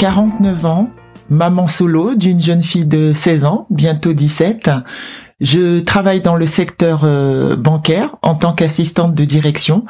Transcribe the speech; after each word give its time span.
49 0.00 0.64
ans, 0.64 0.88
maman 1.28 1.66
solo 1.66 2.14
d'une 2.14 2.40
jeune 2.40 2.62
fille 2.62 2.86
de 2.86 3.12
16 3.12 3.44
ans, 3.44 3.66
bientôt 3.68 4.14
17. 4.14 4.70
Je 5.42 5.80
travaille 5.80 6.22
dans 6.22 6.36
le 6.36 6.46
secteur 6.46 7.02
euh, 7.04 7.54
bancaire 7.54 8.16
en 8.22 8.34
tant 8.34 8.54
qu'assistante 8.54 9.14
de 9.14 9.26
direction 9.26 9.84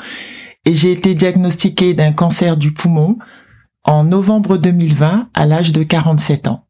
et 0.67 0.75
j'ai 0.75 0.91
été 0.91 1.15
diagnostiquée 1.15 1.95
d'un 1.95 2.11
cancer 2.11 2.57
du 2.57 2.75
poumon 2.75 3.19
en 3.85 4.03
novembre 4.03 4.57
2020 4.57 5.29
à 5.33 5.47
l'âge 5.47 5.71
de 5.71 5.85
47 5.85 6.49
ans. 6.49 6.67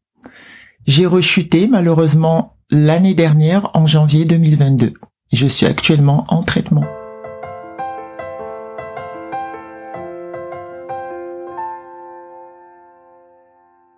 J'ai 0.85 1.07
rechuté 1.07 1.65
malheureusement 1.65 2.57
l'année 2.69 3.15
dernière 3.15 3.69
en 3.73 3.87
janvier 3.87 4.25
2022. 4.25 4.93
Je 5.33 5.47
suis 5.47 5.65
actuellement 5.65 6.25
en 6.27 6.43
traitement. 6.43 6.85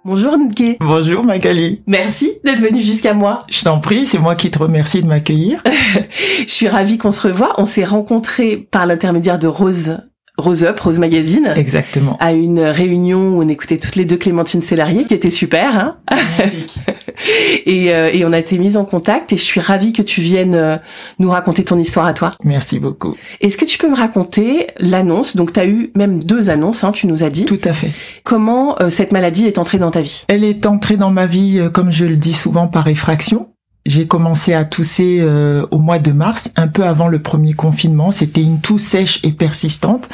Bonjour 0.05 0.37
Nké. 0.37 0.75
Bonjour 0.81 1.25
Magali. 1.25 1.81
Merci 1.87 2.33
d'être 2.43 2.59
venu 2.59 2.81
jusqu'à 2.81 3.13
moi. 3.13 3.45
Je 3.49 3.63
t'en 3.63 3.79
prie, 3.79 4.05
c'est 4.05 4.19
moi 4.19 4.35
qui 4.35 4.51
te 4.51 4.59
remercie 4.59 5.01
de 5.01 5.07
m'accueillir. 5.07 5.63
Je 6.39 6.51
suis 6.51 6.67
ravie 6.67 6.97
qu'on 6.97 7.13
se 7.13 7.25
revoie. 7.25 7.53
On 7.57 7.65
s'est 7.65 7.85
rencontrés 7.85 8.57
par 8.57 8.85
l'intermédiaire 8.85 9.39
de 9.39 9.47
Rose 9.47 9.99
Rose 10.37 10.63
Up, 10.63 10.79
Rose 10.79 10.97
Magazine. 10.97 11.53
Exactement. 11.55 12.17
À 12.19 12.33
une 12.33 12.59
réunion 12.59 13.37
où 13.37 13.43
on 13.43 13.47
écoutait 13.47 13.77
toutes 13.77 13.95
les 13.95 14.05
deux 14.05 14.17
Clémentine 14.17 14.63
Célarier, 14.63 15.05
qui 15.05 15.13
était 15.13 15.29
super. 15.29 15.77
Hein 15.77 15.97
et, 17.67 17.93
euh, 17.93 18.09
et, 18.11 18.25
on 18.25 18.33
a 18.33 18.39
été 18.39 18.57
mis 18.57 18.75
en 18.75 18.83
contact 18.83 19.31
et 19.31 19.37
je 19.37 19.43
suis 19.43 19.59
ravie 19.59 19.93
que 19.93 20.01
tu 20.01 20.21
viennes 20.21 20.55
euh, 20.55 20.77
nous 21.19 21.29
raconter 21.29 21.63
ton 21.63 21.77
histoire 21.77 22.07
à 22.07 22.13
toi. 22.13 22.31
Merci 22.43 22.79
beaucoup. 22.79 23.15
Est-ce 23.41 23.57
que 23.57 23.65
tu 23.65 23.77
peux 23.77 23.87
me 23.87 23.95
raconter 23.95 24.67
l'annonce? 24.79 25.35
Donc 25.35 25.53
tu 25.53 25.59
as 25.59 25.67
eu 25.67 25.91
même 25.95 26.23
deux 26.23 26.49
annonces, 26.49 26.83
hein, 26.83 26.91
tu 26.91 27.05
nous 27.05 27.23
as 27.23 27.29
dit. 27.29 27.45
Tout 27.45 27.61
à 27.63 27.73
fait. 27.73 27.91
Comment 28.23 28.81
euh, 28.81 28.89
cette 28.89 29.11
maladie 29.11 29.45
est 29.45 29.59
entrée 29.59 29.77
dans 29.77 29.91
ta 29.91 30.01
vie? 30.01 30.25
Elle 30.29 30.43
est 30.43 30.65
entrée 30.65 30.97
dans 30.97 31.11
ma 31.11 31.27
vie, 31.27 31.61
comme 31.71 31.91
je 31.91 32.05
le 32.05 32.15
dis 32.15 32.33
souvent, 32.33 32.67
par 32.67 32.87
effraction. 32.87 33.52
J'ai 33.85 34.07
commencé 34.07 34.53
à 34.53 34.63
tousser 34.63 35.19
euh, 35.19 35.67
au 35.71 35.79
mois 35.79 35.99
de 35.99 36.11
mars, 36.11 36.51
un 36.55 36.69
peu 36.69 36.85
avant 36.85 37.09
le 37.09 37.21
premier 37.21 37.53
confinement. 37.53 38.11
C'était 38.11 38.41
une 38.41 38.61
toux 38.61 38.77
sèche 38.77 39.19
et 39.23 39.33
persistante. 39.33 40.09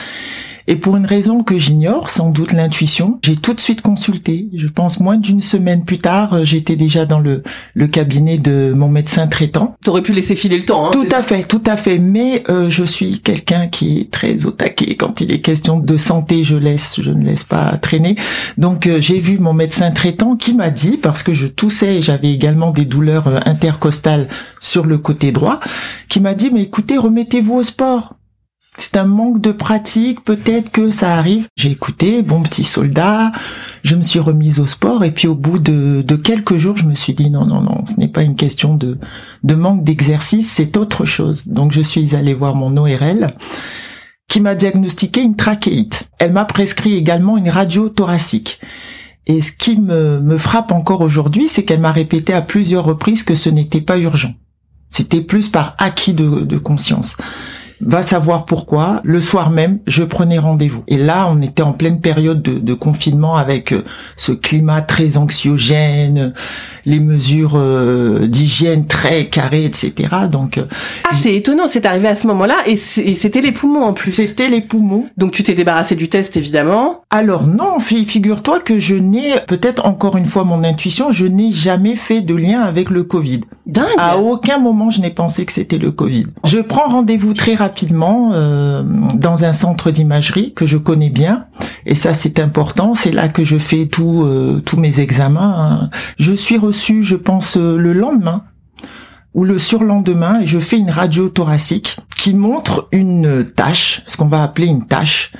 Et 0.70 0.75
pour 0.75 0.95
une 0.98 1.08
raison 1.08 1.42
que 1.42 1.58
j'ignore, 1.58 2.12
sans 2.12 2.30
doute 2.30 2.53
l'intuition, 2.53 3.17
j'ai 3.25 3.36
tout 3.36 3.56
de 3.56 3.59
suite 3.59 3.81
consulté. 3.81 4.50
Je 4.53 4.67
pense 4.67 5.00
moins 5.00 5.17
d'une 5.17 5.42
semaine 5.42 5.84
plus 5.84 5.98
tard, 5.98 6.36
euh, 6.36 6.44
j'étais 6.44 6.75
déjà 6.75 7.08
dans 7.08 7.17
le, 7.17 7.42
le 7.73 7.88
cabinet 7.88 8.38
de 8.38 8.72
mon 8.78 8.88
médecin 8.88 9.25
traitant. 9.25 9.75
T'aurais 9.84 10.03
pu 10.03 10.14
laisser 10.14 10.36
filer 10.36 10.59
le 10.59 10.66
temps. 10.66 10.86
Hein, 10.86 10.92
tout 10.92 11.08
à 11.12 11.23
fait, 11.23 11.42
tout 11.42 11.64
à 11.66 11.75
fait. 11.75 11.97
Mais 11.97 12.44
euh, 12.50 12.70
je 12.70 12.84
suis 12.84 13.20
quelqu'un 13.20 13.67
qui 13.67 14.02
est 14.02 14.12
très 14.12 14.45
au 14.45 14.52
taquet 14.52 14.95
quand 14.95 15.22
il 15.22 15.31
est 15.31 15.42
question 15.42 15.80
de 15.80 15.97
santé. 15.97 16.44
Je 16.44 16.56
laisse, 16.56 17.02
je 17.02 17.09
ne 17.09 17.25
laisse 17.25 17.45
pas 17.45 17.75
traîner. 17.78 18.16
Donc 18.59 18.86
euh, 18.86 19.02
j'ai 19.02 19.17
vu 19.17 19.40
mon 19.40 19.53
médecin 19.53 19.90
traitant 19.90 20.36
qui 20.36 20.53
m'a 20.53 20.70
dit, 20.70 21.00
parce 21.02 21.23
que 21.23 21.34
je 21.34 21.47
toussais 21.47 21.95
et 21.95 22.02
j'avais 22.03 22.31
également 22.31 22.70
des 22.70 22.86
douleurs 22.86 23.47
intercostales 23.47 24.28
sur 24.59 24.86
le 24.86 25.00
côté 25.00 25.31
droit, 25.31 25.62
qui 26.09 26.20
m'a 26.20 26.36
dit 26.36 26.52
mais 26.53 26.62
écoutez, 26.62 27.00
remettez-vous 27.00 27.56
au 27.56 27.63
sport 27.63 28.19
c'est 28.79 28.97
un 28.97 29.06
manque 29.06 29.41
de 29.41 29.51
pratique, 29.51 30.23
peut-être 30.23 30.72
que 30.72 30.90
ça 30.90 31.16
arrive. 31.16 31.47
J'ai 31.57 31.72
écouté, 31.72 32.22
bon 32.22 32.41
petit 32.41 32.63
soldat, 32.63 33.31
je 33.84 33.95
me 33.95 34.03
suis 34.03 34.19
remise 34.19 34.59
au 34.59 34.67
sport 34.67 35.03
et 35.03 35.12
puis 35.12 35.28
au 35.28 35.35
bout 35.35 35.59
de, 35.59 36.16
quelques 36.16 36.56
jours, 36.56 36.78
je 36.78 36.85
me 36.85 36.95
suis 36.95 37.13
dit 37.13 37.29
non, 37.29 37.45
non, 37.45 37.62
non, 37.62 37.84
ce 37.85 38.00
n'est 38.00 38.07
pas 38.07 38.23
une 38.23 38.35
question 38.35 38.75
de, 38.75 38.97
manque 39.44 39.84
d'exercice, 39.84 40.50
c'est 40.50 40.78
autre 40.78 41.06
chose. 41.06 41.47
Donc 41.47 41.72
je 41.72 41.81
suis 41.81 42.16
allée 42.16 42.34
voir 42.34 42.56
mon 42.56 42.78
ORL 42.78 43.34
qui 44.29 44.41
m'a 44.41 44.56
diagnostiqué 44.56 45.22
une 45.22 45.35
trachéite. 45.35 46.09
Elle 46.19 46.31
m'a 46.31 46.46
prescrit 46.46 46.96
également 46.96 47.38
une 47.38 47.50
radio 47.50 47.90
thoracique. 47.90 48.61
Et 49.25 49.41
ce 49.41 49.51
qui 49.51 49.79
me, 49.79 50.38
frappe 50.38 50.72
encore 50.72 51.01
aujourd'hui, 51.01 51.47
c'est 51.47 51.63
qu'elle 51.63 51.81
m'a 51.81 51.91
répété 51.91 52.34
à 52.34 52.41
plusieurs 52.41 52.85
reprises 52.85 53.23
que 53.23 53.35
ce 53.35 53.50
n'était 53.50 53.81
pas 53.81 53.97
urgent. 53.97 54.34
C'était 54.90 55.22
plus 55.22 55.50
par 55.50 55.75
acquis 55.78 56.13
de 56.13 56.57
conscience 56.57 57.16
va 57.81 58.01
savoir 58.01 58.45
pourquoi. 58.45 59.01
Le 59.03 59.22
soir 59.22 59.51
même, 59.51 59.79
je 59.88 60.03
prenais 60.03 60.38
rendez-vous. 60.38 60.84
Et 60.88 60.97
là, 60.97 61.29
on 61.31 61.41
était 61.41 61.62
en 61.62 61.73
pleine 61.73 62.01
période 62.01 62.41
de, 62.41 62.73
confinement 62.73 63.35
avec 63.35 63.73
euh, 63.73 63.84
ce 64.16 64.31
climat 64.31 64.81
très 64.81 65.17
anxiogène, 65.17 66.34
les 66.85 67.00
mesures 67.00 67.56
euh, 67.56 68.28
d'hygiène 68.28 68.85
très 68.85 69.25
carrées, 69.25 69.66
etc. 69.66 69.94
Donc, 70.31 70.57
euh, 70.57 70.66
ah, 71.03 71.16
c'est 71.19 71.35
étonnant, 71.35 71.67
c'est 71.67 71.85
arrivé 71.85 72.07
à 72.07 72.16
ce 72.16 72.28
moment-là, 72.28 72.57
et 72.66 72.75
c'était 72.75 73.41
les 73.41 73.51
poumons 73.51 73.84
en 73.84 73.94
plus. 73.94 74.11
C'était 74.11 74.47
les 74.47 74.61
poumons. 74.61 75.07
Donc 75.17 75.31
tu 75.31 75.44
t'es 75.44 75.56
débarrassé 75.56 75.96
du 75.96 76.09
test, 76.09 76.38
évidemment. 76.38 77.01
Alors 77.09 77.47
non, 77.47 77.79
figure-toi 77.79 78.59
que 78.59 78.79
je 78.79 78.96
n'ai, 78.96 79.40
peut-être 79.47 79.85
encore 79.85 80.16
une 80.16 80.25
fois 80.25 80.44
mon 80.44 80.63
intuition, 80.63 81.11
je 81.11 81.25
n'ai 81.25 81.51
jamais 81.51 81.96
fait 81.96 82.22
de 82.22 82.35
lien 82.35 82.61
avec 82.61 82.90
le 82.90 83.03
Covid. 83.03 83.41
Dingue. 83.66 83.88
À 83.97 84.17
aucun 84.17 84.57
moment 84.57 84.90
je 84.90 85.01
n'ai 85.01 85.09
pensé 85.09 85.46
que 85.46 85.51
c'était 85.51 85.78
le 85.78 85.91
Covid. 85.91 86.25
Je 86.46 86.59
prends 86.59 86.88
rendez-vous 86.88 87.34
très 87.34 87.56
rapidement 87.56 87.69
euh, 88.34 88.84
dans 89.13 89.44
un 89.44 89.53
centre 89.53 89.91
d'imagerie 89.91 90.53
que 90.53 90.66
je 90.66 90.78
connais 90.78 91.09
bien, 91.09 91.46
et 91.85 91.96
ça 91.96 92.13
c'est 92.13 92.40
important. 92.40 92.96
C'est 92.96 93.12
là 93.12 93.28
que 93.28 93.44
je 93.44 93.57
fais 93.57 93.88
tous 93.88 94.28
tous 94.66 94.78
mes 94.78 95.00
examens. 95.00 95.56
Hein. 95.57 95.90
Je 96.18 96.34
suis 96.34 96.58
reçu, 96.58 97.03
je 97.03 97.16
pense, 97.16 97.58
euh, 97.58 97.78
le 97.78 97.94
lendemain 97.94 98.44
ou 99.34 99.46
le 99.46 99.58
surlendemain 99.58 100.41
et 100.41 100.46
je 100.46 100.59
fais 100.59 100.78
une 100.78 100.90
radio 100.90 101.29
thoracique 101.29 101.97
qui 102.18 102.34
montre 102.34 102.88
une 102.91 103.46
tache, 103.46 104.02
ce 104.08 104.18
qu'on 104.18 104.28
va 104.28 104.44
appeler 104.44 104.68
une 104.68 104.85
tache, 104.85 105.31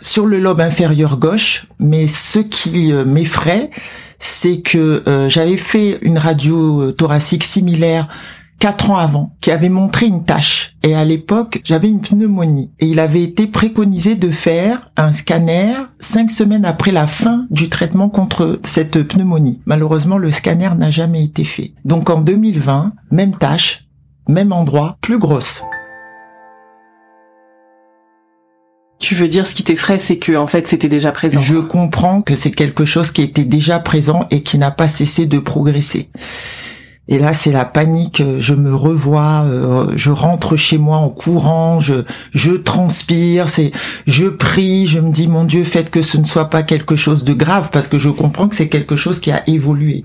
sur 0.00 0.26
le 0.26 0.38
lobe 0.38 0.60
inférieur 0.60 1.16
gauche. 1.18 1.66
Mais 1.78 2.06
ce 2.06 2.40
qui 2.40 2.92
euh, 2.92 3.04
m'effraie, 3.04 3.70
c'est 4.18 4.60
que 4.60 5.02
euh, 5.06 5.28
j'avais 5.28 5.56
fait 5.56 5.98
une 6.02 6.18
radio 6.18 6.92
thoracique 6.92 7.44
similaire 7.44 8.08
quatre 8.58 8.90
ans 8.90 8.96
avant, 8.98 9.36
qui 9.40 9.50
avait 9.50 9.68
montré 9.68 10.06
une 10.06 10.24
tache. 10.24 10.76
Et 10.82 10.94
à 10.94 11.04
l'époque, 11.04 11.60
j'avais 11.64 11.88
une 11.88 12.00
pneumonie. 12.00 12.72
Et 12.80 12.86
il 12.86 13.00
avait 13.00 13.22
été 13.22 13.46
préconisé 13.46 14.16
de 14.16 14.30
faire 14.30 14.90
un 14.96 15.12
scanner 15.12 15.74
cinq 16.00 16.30
semaines 16.30 16.64
après 16.64 16.92
la 16.92 17.06
fin 17.06 17.46
du 17.50 17.68
traitement 17.68 18.08
contre 18.08 18.60
cette 18.62 19.02
pneumonie. 19.02 19.62
Malheureusement, 19.66 20.18
le 20.18 20.30
scanner 20.30 20.70
n'a 20.76 20.90
jamais 20.90 21.24
été 21.24 21.44
fait. 21.44 21.72
Donc 21.84 22.10
en 22.10 22.20
2020, 22.20 22.92
même 23.10 23.36
tache, 23.36 23.86
même 24.28 24.52
endroit, 24.52 24.98
plus 25.00 25.18
grosse. 25.18 25.62
Tu 28.98 29.14
veux 29.14 29.28
dire 29.28 29.46
ce 29.46 29.54
qui 29.54 29.62
t'effraie, 29.62 29.98
c'est 29.98 30.18
que 30.18 30.36
en 30.36 30.48
fait 30.48 30.66
c'était 30.66 30.88
déjà 30.88 31.12
présent. 31.12 31.38
Je 31.38 31.56
comprends 31.56 32.20
que 32.20 32.34
c'est 32.34 32.50
quelque 32.50 32.84
chose 32.84 33.12
qui 33.12 33.22
était 33.22 33.44
déjà 33.44 33.78
présent 33.78 34.26
et 34.32 34.42
qui 34.42 34.58
n'a 34.58 34.72
pas 34.72 34.88
cessé 34.88 35.26
de 35.26 35.38
progresser. 35.38 36.10
Et 37.08 37.18
là, 37.18 37.32
c'est 37.32 37.52
la 37.52 37.64
panique. 37.64 38.22
Je 38.38 38.54
me 38.54 38.74
revois, 38.74 39.44
euh, 39.46 39.92
je 39.96 40.10
rentre 40.10 40.56
chez 40.56 40.76
moi 40.76 40.98
en 40.98 41.08
courant, 41.08 41.80
je, 41.80 42.04
je 42.32 42.52
transpire, 42.52 43.48
c'est, 43.48 43.72
je 44.06 44.26
prie, 44.26 44.86
je 44.86 45.00
me 45.00 45.10
dis 45.10 45.26
mon 45.26 45.44
Dieu, 45.44 45.64
faites 45.64 45.90
que 45.90 46.02
ce 46.02 46.18
ne 46.18 46.24
soit 46.24 46.50
pas 46.50 46.62
quelque 46.62 46.96
chose 46.96 47.24
de 47.24 47.32
grave, 47.32 47.70
parce 47.72 47.88
que 47.88 47.98
je 47.98 48.10
comprends 48.10 48.48
que 48.48 48.54
c'est 48.54 48.68
quelque 48.68 48.94
chose 48.94 49.20
qui 49.20 49.30
a 49.30 49.42
évolué. 49.48 50.02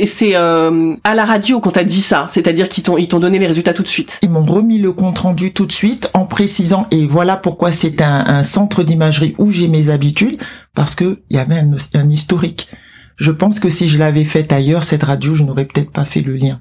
Et 0.00 0.06
c'est 0.06 0.34
euh, 0.34 0.94
à 1.04 1.14
la 1.14 1.24
radio 1.24 1.60
qu'on 1.60 1.70
t'a 1.70 1.84
dit 1.84 2.02
ça, 2.02 2.26
c'est-à-dire 2.28 2.68
qu'ils 2.68 2.82
t'ont 2.82 2.98
ils 2.98 3.06
t'ont 3.06 3.20
donné 3.20 3.38
les 3.38 3.46
résultats 3.46 3.74
tout 3.74 3.84
de 3.84 3.88
suite. 3.88 4.18
Ils 4.22 4.30
m'ont 4.30 4.42
remis 4.42 4.78
le 4.78 4.92
compte 4.92 5.20
rendu 5.20 5.52
tout 5.52 5.66
de 5.66 5.72
suite 5.72 6.10
en 6.14 6.26
précisant 6.26 6.88
et 6.90 7.06
voilà 7.06 7.36
pourquoi 7.36 7.70
c'est 7.70 8.02
un, 8.02 8.24
un 8.26 8.42
centre 8.42 8.82
d'imagerie 8.82 9.34
où 9.38 9.52
j'ai 9.52 9.68
mes 9.68 9.90
habitudes 9.90 10.36
parce 10.74 10.96
que 10.96 11.20
il 11.30 11.36
y 11.36 11.38
avait 11.38 11.60
un, 11.60 11.70
un 11.94 12.08
historique. 12.08 12.68
Je 13.16 13.30
pense 13.30 13.60
que 13.60 13.68
si 13.68 13.88
je 13.88 13.98
l'avais 13.98 14.24
faite 14.24 14.52
ailleurs, 14.52 14.84
cette 14.84 15.04
radio, 15.04 15.34
je 15.34 15.44
n'aurais 15.44 15.64
peut-être 15.66 15.90
pas 15.90 16.04
fait 16.04 16.22
le 16.22 16.34
lien. 16.34 16.60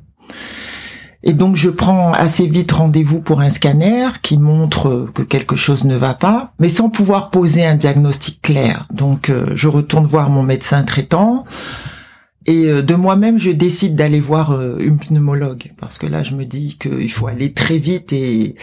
Et 1.25 1.33
donc 1.33 1.55
je 1.55 1.69
prends 1.69 2.11
assez 2.11 2.47
vite 2.47 2.71
rendez-vous 2.73 3.21
pour 3.21 3.39
un 3.39 3.49
scanner 3.49 4.07
qui 4.21 4.37
montre 4.37 5.09
que 5.13 5.21
quelque 5.21 5.55
chose 5.55 5.85
ne 5.85 5.95
va 5.95 6.13
pas, 6.13 6.53
mais 6.59 6.67
sans 6.67 6.89
pouvoir 6.89 7.29
poser 7.29 7.65
un 7.65 7.75
diagnostic 7.75 8.41
clair. 8.41 8.87
Donc 8.93 9.29
euh, 9.29 9.45
je 9.55 9.69
retourne 9.69 10.05
voir 10.05 10.29
mon 10.29 10.43
médecin 10.43 10.83
traitant 10.83 11.45
et 12.45 12.65
euh, 12.65 12.81
de 12.81 12.95
moi-même 12.95 13.39
je 13.39 13.51
décide 13.51 13.95
d'aller 13.95 14.19
voir 14.19 14.51
euh, 14.51 14.77
une 14.79 14.99
pneumologue 14.99 15.71
parce 15.79 15.97
que 15.97 16.07
là 16.07 16.23
je 16.23 16.35
me 16.35 16.43
dis 16.43 16.77
qu'il 16.77 17.11
faut 17.11 17.27
aller 17.27 17.53
très 17.53 17.77
vite 17.77 18.11
et 18.11 18.55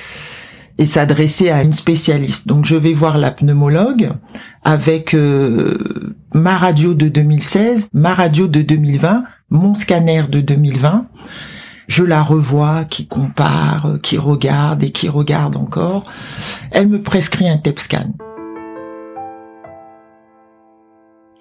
et 0.77 0.87
s'adresser 0.87 1.51
à 1.51 1.63
une 1.63 1.75
spécialiste. 1.75 2.47
Donc 2.47 2.65
je 2.65 2.77
vais 2.77 2.95
voir 2.95 3.19
la 3.19 3.31
pneumologue 3.31 4.13
avec 4.63 5.15
euh, 5.15 6.15
ma 6.35 6.57
radio 6.57 6.95
de 6.95 7.09
2016, 7.09 7.89
ma 7.93 8.15
radio 8.15 8.47
de 8.47 8.63
2020, 8.63 9.25
mon 9.51 9.75
scanner 9.75 10.25
de 10.29 10.41
2020. 10.41 11.07
Je 11.89 12.05
la 12.05 12.23
revois, 12.23 12.85
qui 12.85 13.09
compare, 13.09 13.99
qui 14.03 14.17
regarde 14.17 14.83
et 14.85 14.93
qui 14.93 15.09
regarde 15.09 15.57
encore. 15.57 16.05
Elle 16.71 16.89
me 16.89 17.03
prescrit 17.03 17.49
un 17.49 17.59
TEP 17.59 17.81
scan. 17.81 18.13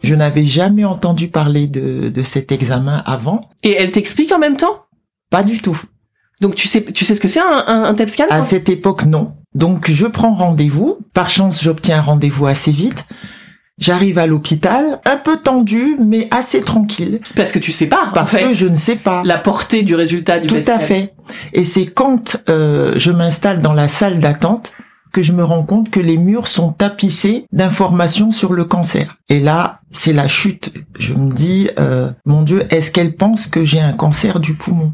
Je 0.01 0.15
n'avais 0.15 0.45
jamais 0.45 0.85
entendu 0.85 1.27
parler 1.27 1.67
de, 1.67 2.09
de 2.09 2.23
cet 2.23 2.51
examen 2.51 3.03
avant. 3.05 3.41
Et 3.63 3.75
elle 3.77 3.91
t'explique 3.91 4.31
en 4.31 4.39
même 4.39 4.57
temps? 4.57 4.85
Pas 5.29 5.43
du 5.43 5.61
tout. 5.61 5.79
Donc 6.41 6.55
tu 6.55 6.67
sais, 6.67 6.83
tu 6.83 7.05
sais 7.05 7.15
ce 7.15 7.21
que 7.21 7.27
c'est 7.27 7.41
un, 7.41 7.63
un, 7.67 7.83
un 7.83 7.93
TEP 7.93 8.09
scan 8.09 8.25
À 8.29 8.41
cette 8.41 8.69
époque, 8.69 9.05
non. 9.05 9.33
Donc 9.55 9.89
je 9.89 10.05
prends 10.05 10.35
rendez-vous. 10.35 10.99
Par 11.13 11.29
chance, 11.29 11.63
j'obtiens 11.63 11.99
un 11.99 12.01
rendez-vous 12.01 12.47
assez 12.47 12.71
vite. 12.71 13.05
J'arrive 13.79 14.19
à 14.19 14.27
l'hôpital, 14.27 14.99
un 15.05 15.15
peu 15.15 15.37
tendu, 15.37 15.95
mais 16.05 16.27
assez 16.31 16.59
tranquille. 16.59 17.19
Parce 17.35 17.53
que 17.53 17.59
tu 17.59 17.71
sais 17.71 17.85
pas. 17.87 18.11
Parce 18.13 18.33
en 18.33 18.37
fait, 18.37 18.43
que 18.49 18.53
je 18.53 18.67
ne 18.67 18.75
sais 18.75 18.97
pas. 18.97 19.21
la 19.23 19.37
portée 19.37 19.83
du 19.83 19.95
résultat 19.95 20.39
du 20.39 20.47
Tout 20.47 20.69
à 20.69 20.79
fait. 20.79 21.13
Et 21.53 21.63
c'est 21.63 21.85
quand 21.85 22.43
euh, 22.49 22.93
je 22.97 23.11
m'installe 23.11 23.61
dans 23.61 23.73
la 23.73 23.87
salle 23.87 24.19
d'attente 24.19 24.73
que 25.13 25.21
je 25.21 25.31
me 25.31 25.43
rends 25.43 25.63
compte 25.63 25.89
que 25.89 25.99
les 25.99 26.17
murs 26.17 26.47
sont 26.47 26.71
tapissés 26.71 27.45
d'informations 27.51 28.31
sur 28.31 28.53
le 28.53 28.65
cancer. 28.65 29.17
Et 29.29 29.39
là, 29.39 29.79
c'est 29.91 30.13
la 30.13 30.27
chute. 30.27 30.73
Je 30.99 31.13
me 31.13 31.31
dis, 31.31 31.69
euh, 31.79 32.11
mon 32.25 32.43
Dieu, 32.43 32.67
est-ce 32.69 32.91
qu'elle 32.91 33.15
pense 33.15 33.47
que 33.47 33.63
j'ai 33.63 33.79
un 33.79 33.93
cancer 33.93 34.39
du 34.39 34.55
poumon? 34.55 34.93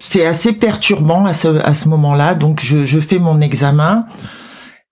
C'est 0.00 0.26
assez 0.26 0.52
perturbant 0.52 1.26
à 1.26 1.32
ce, 1.32 1.48
à 1.62 1.74
ce 1.74 1.88
moment-là. 1.88 2.34
Donc, 2.34 2.60
je, 2.60 2.84
je 2.84 2.98
fais 2.98 3.18
mon 3.18 3.40
examen. 3.40 4.06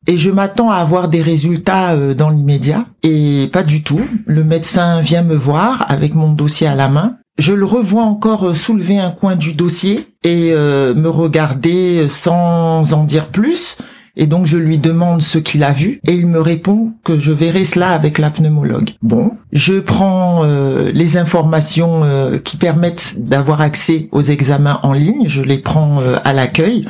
Et 0.07 0.17
je 0.17 0.31
m'attends 0.31 0.71
à 0.71 0.77
avoir 0.77 1.09
des 1.09 1.21
résultats 1.21 1.93
euh, 1.93 2.15
dans 2.15 2.31
l'immédiat. 2.31 2.87
Et 3.03 3.51
pas 3.53 3.63
du 3.63 3.83
tout. 3.83 4.01
Le 4.27 4.43
médecin 4.43 5.01
vient 5.01 5.23
me 5.23 5.35
voir 5.35 5.85
avec 5.91 6.15
mon 6.15 6.33
dossier 6.33 6.67
à 6.67 6.75
la 6.75 6.89
main. 6.89 7.17
Je 7.39 7.53
le 7.53 7.67
revois 7.67 8.05
encore 8.05 8.49
euh, 8.49 8.55
soulever 8.55 8.99
un 8.99 9.11
coin 9.11 9.37
du 9.37 9.53
dossier 9.53 10.09
et 10.25 10.51
euh, 10.53 10.95
me 10.95 11.11
regarder 11.11 12.09
sans 12.09 12.95
en 12.95 13.05
dire 13.05 13.29
plus. 13.29 13.79
Et 14.21 14.27
donc 14.27 14.47
je 14.47 14.59
lui 14.59 14.79
demande 14.79 15.23
ce 15.23 15.39
qu'il 15.39 15.63
a 15.63 15.73
vu 15.73 16.01
et 16.07 16.13
il 16.13 16.27
me 16.27 16.41
répond 16.41 16.93
que 17.05 17.19
je 17.19 17.33
verrai 17.33 17.65
cela 17.65 17.91
avec 17.91 18.19
la 18.19 18.31
pneumologue. 18.31 18.91
Bon, 19.01 19.31
je 19.53 19.79
prends 19.79 20.41
euh, 20.43 20.91
les 20.93 21.17
informations 21.17 22.03
euh, 22.05 22.39
qui 22.39 22.57
permettent 22.57 23.15
d'avoir 23.19 23.61
accès 23.61 24.09
aux 24.11 24.21
examens 24.23 24.81
en 24.83 24.93
ligne, 24.93 25.29
je 25.29 25.41
les 25.43 25.59
prends 25.59 26.01
euh, 26.01 26.19
à 26.25 26.33
l'accueil. 26.33 26.87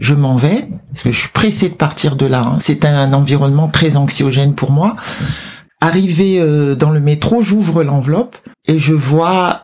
Je 0.00 0.14
m'en 0.14 0.34
vais 0.34 0.68
parce 0.90 1.02
que 1.04 1.12
je 1.12 1.20
suis 1.20 1.28
pressé 1.28 1.68
de 1.68 1.74
partir 1.74 2.16
de 2.16 2.26
là. 2.26 2.42
hein. 2.44 2.56
C'est 2.58 2.84
un 2.84 3.12
environnement 3.12 3.68
très 3.68 3.96
anxiogène 3.96 4.54
pour 4.54 4.72
moi. 4.72 4.96
Arrivé 5.80 6.40
euh, 6.40 6.74
dans 6.74 6.90
le 6.90 7.00
métro, 7.00 7.42
j'ouvre 7.42 7.84
l'enveloppe 7.84 8.36
et 8.66 8.78
je 8.78 8.94
vois 8.94 9.60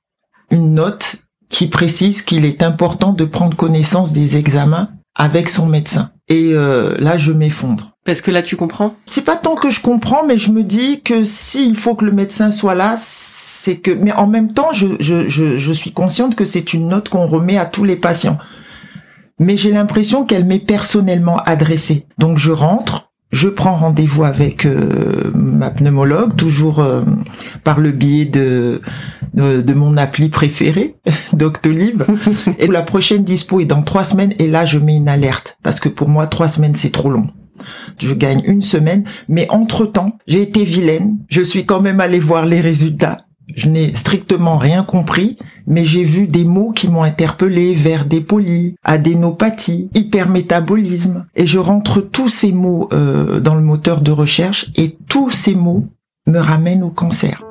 une 0.50 0.74
note 0.74 1.16
qui 1.48 1.66
précise 1.66 2.22
qu'il 2.22 2.44
est 2.44 2.62
important 2.62 3.12
de 3.12 3.24
prendre 3.24 3.56
connaissance 3.56 4.12
des 4.12 4.36
examens 4.36 4.90
avec 5.16 5.48
son 5.48 5.66
médecin. 5.66 6.10
Et 6.30 6.52
euh, 6.54 6.94
là, 6.98 7.18
je 7.18 7.32
m'effondre. 7.32 7.96
Parce 8.04 8.20
que 8.22 8.30
là, 8.30 8.42
tu 8.42 8.56
comprends? 8.56 8.94
C'est 9.06 9.24
pas 9.24 9.36
tant 9.36 9.56
que 9.56 9.70
je 9.70 9.82
comprends, 9.82 10.24
mais 10.24 10.38
je 10.38 10.52
me 10.52 10.62
dis 10.62 11.02
que 11.02 11.24
s'il 11.24 11.76
faut 11.76 11.96
que 11.96 12.04
le 12.04 12.12
médecin 12.12 12.52
soit 12.52 12.76
là, 12.76 12.94
c'est 12.96 13.76
que. 13.76 13.90
Mais 13.90 14.12
en 14.12 14.28
même 14.28 14.52
temps, 14.52 14.72
je, 14.72 14.86
je, 15.00 15.28
je, 15.28 15.56
je 15.56 15.72
suis 15.72 15.92
consciente 15.92 16.36
que 16.36 16.44
c'est 16.44 16.72
une 16.72 16.88
note 16.88 17.08
qu'on 17.08 17.26
remet 17.26 17.58
à 17.58 17.66
tous 17.66 17.84
les 17.84 17.96
patients. 17.96 18.38
Mais 19.40 19.56
j'ai 19.56 19.72
l'impression 19.72 20.24
qu'elle 20.24 20.44
m'est 20.44 20.58
personnellement 20.64 21.38
adressée. 21.38 22.06
Donc 22.18 22.38
je 22.38 22.52
rentre, 22.52 23.09
je 23.30 23.48
prends 23.48 23.76
rendez-vous 23.76 24.24
avec 24.24 24.66
euh, 24.66 25.30
ma 25.34 25.70
pneumologue, 25.70 26.36
toujours 26.36 26.80
euh, 26.80 27.02
par 27.62 27.78
le 27.78 27.92
biais 27.92 28.24
de, 28.24 28.80
de, 29.34 29.60
de 29.60 29.74
mon 29.74 29.96
appli 29.96 30.28
préférée, 30.28 30.96
Doctolib. 31.32 32.02
et 32.58 32.66
la 32.66 32.82
prochaine 32.82 33.22
dispo 33.22 33.60
est 33.60 33.66
dans 33.66 33.82
trois 33.82 34.04
semaines, 34.04 34.34
et 34.38 34.48
là 34.48 34.64
je 34.64 34.78
mets 34.78 34.96
une 34.96 35.08
alerte, 35.08 35.58
parce 35.62 35.80
que 35.80 35.88
pour 35.88 36.08
moi 36.08 36.26
trois 36.26 36.48
semaines 36.48 36.74
c'est 36.74 36.90
trop 36.90 37.10
long. 37.10 37.26
Je 37.98 38.14
gagne 38.14 38.42
une 38.46 38.62
semaine, 38.62 39.04
mais 39.28 39.46
entre-temps, 39.50 40.18
j'ai 40.26 40.42
été 40.42 40.64
vilaine. 40.64 41.18
Je 41.28 41.42
suis 41.42 41.66
quand 41.66 41.80
même 41.80 42.00
allée 42.00 42.18
voir 42.18 42.46
les 42.46 42.60
résultats. 42.60 43.18
Je 43.56 43.68
n'ai 43.68 43.94
strictement 43.94 44.58
rien 44.58 44.82
compris, 44.82 45.38
mais 45.66 45.84
j'ai 45.84 46.04
vu 46.04 46.26
des 46.26 46.44
mots 46.44 46.72
qui 46.72 46.88
m'ont 46.88 47.02
interpellé 47.02 47.74
vers 47.74 48.04
dépolie, 48.04 48.76
adénopathie, 48.84 49.88
hypermétabolisme. 49.94 51.26
Et 51.34 51.46
je 51.46 51.58
rentre 51.58 52.00
tous 52.00 52.28
ces 52.28 52.52
mots 52.52 52.88
euh, 52.92 53.40
dans 53.40 53.54
le 53.54 53.62
moteur 53.62 54.00
de 54.00 54.12
recherche 54.12 54.70
et 54.76 54.96
tous 55.08 55.30
ces 55.30 55.54
mots 55.54 55.86
me 56.26 56.38
ramènent 56.38 56.82
au 56.82 56.90
cancer. 56.90 57.44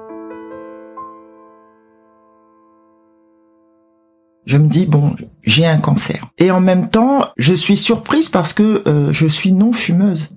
Je 4.45 4.57
me 4.57 4.67
dis, 4.67 4.85
bon, 4.85 5.15
j'ai 5.43 5.67
un 5.67 5.77
cancer. 5.77 6.27
Et 6.39 6.49
en 6.49 6.59
même 6.59 6.89
temps, 6.89 7.25
je 7.37 7.53
suis 7.53 7.77
surprise 7.77 8.29
parce 8.29 8.53
que 8.53 8.83
euh, 8.87 9.11
je 9.11 9.27
suis 9.27 9.51
non 9.51 9.71
fumeuse. 9.71 10.31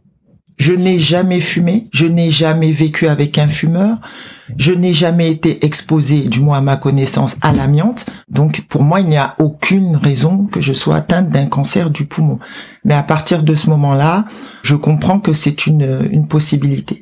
Je 0.59 0.75
n'ai 0.75 0.99
jamais 0.99 1.41
fumé, 1.41 1.85
je 1.93 2.07
n'ai 2.07 2.31
jamais 2.31 2.73
vécu 2.73 3.09
avec 3.09 3.39
un 3.39 3.49
fumeur, 3.49 3.99
je 4.57 4.73
n'ai 4.73 4.93
jamais 4.93 5.31
été 5.31 5.65
exposée, 5.65 6.29
du 6.29 6.41
moins 6.41 6.59
à 6.59 6.61
ma 6.61 6.77
connaissance, 6.77 7.37
à 7.41 7.53
l'amiante. 7.53 8.07
Donc 8.29 8.63
pour 8.69 8.83
moi, 8.83 9.01
il 9.01 9.07
n'y 9.07 9.17
a 9.17 9.35
aucune 9.39 9.97
raison 9.97 10.47
que 10.47 10.61
je 10.61 10.73
sois 10.73 10.97
atteinte 10.97 11.31
d'un 11.31 11.47
cancer 11.47 11.91
du 11.91 12.07
poumon. 12.07 12.39
Mais 12.85 12.95
à 12.95 13.03
partir 13.03 13.43
de 13.43 13.55
ce 13.55 13.71
moment-là, 13.71 14.25
je 14.63 14.75
comprends 14.75 15.21
que 15.21 15.33
c'est 15.33 15.67
une, 15.67 16.09
une 16.11 16.29
possibilité. 16.29 17.01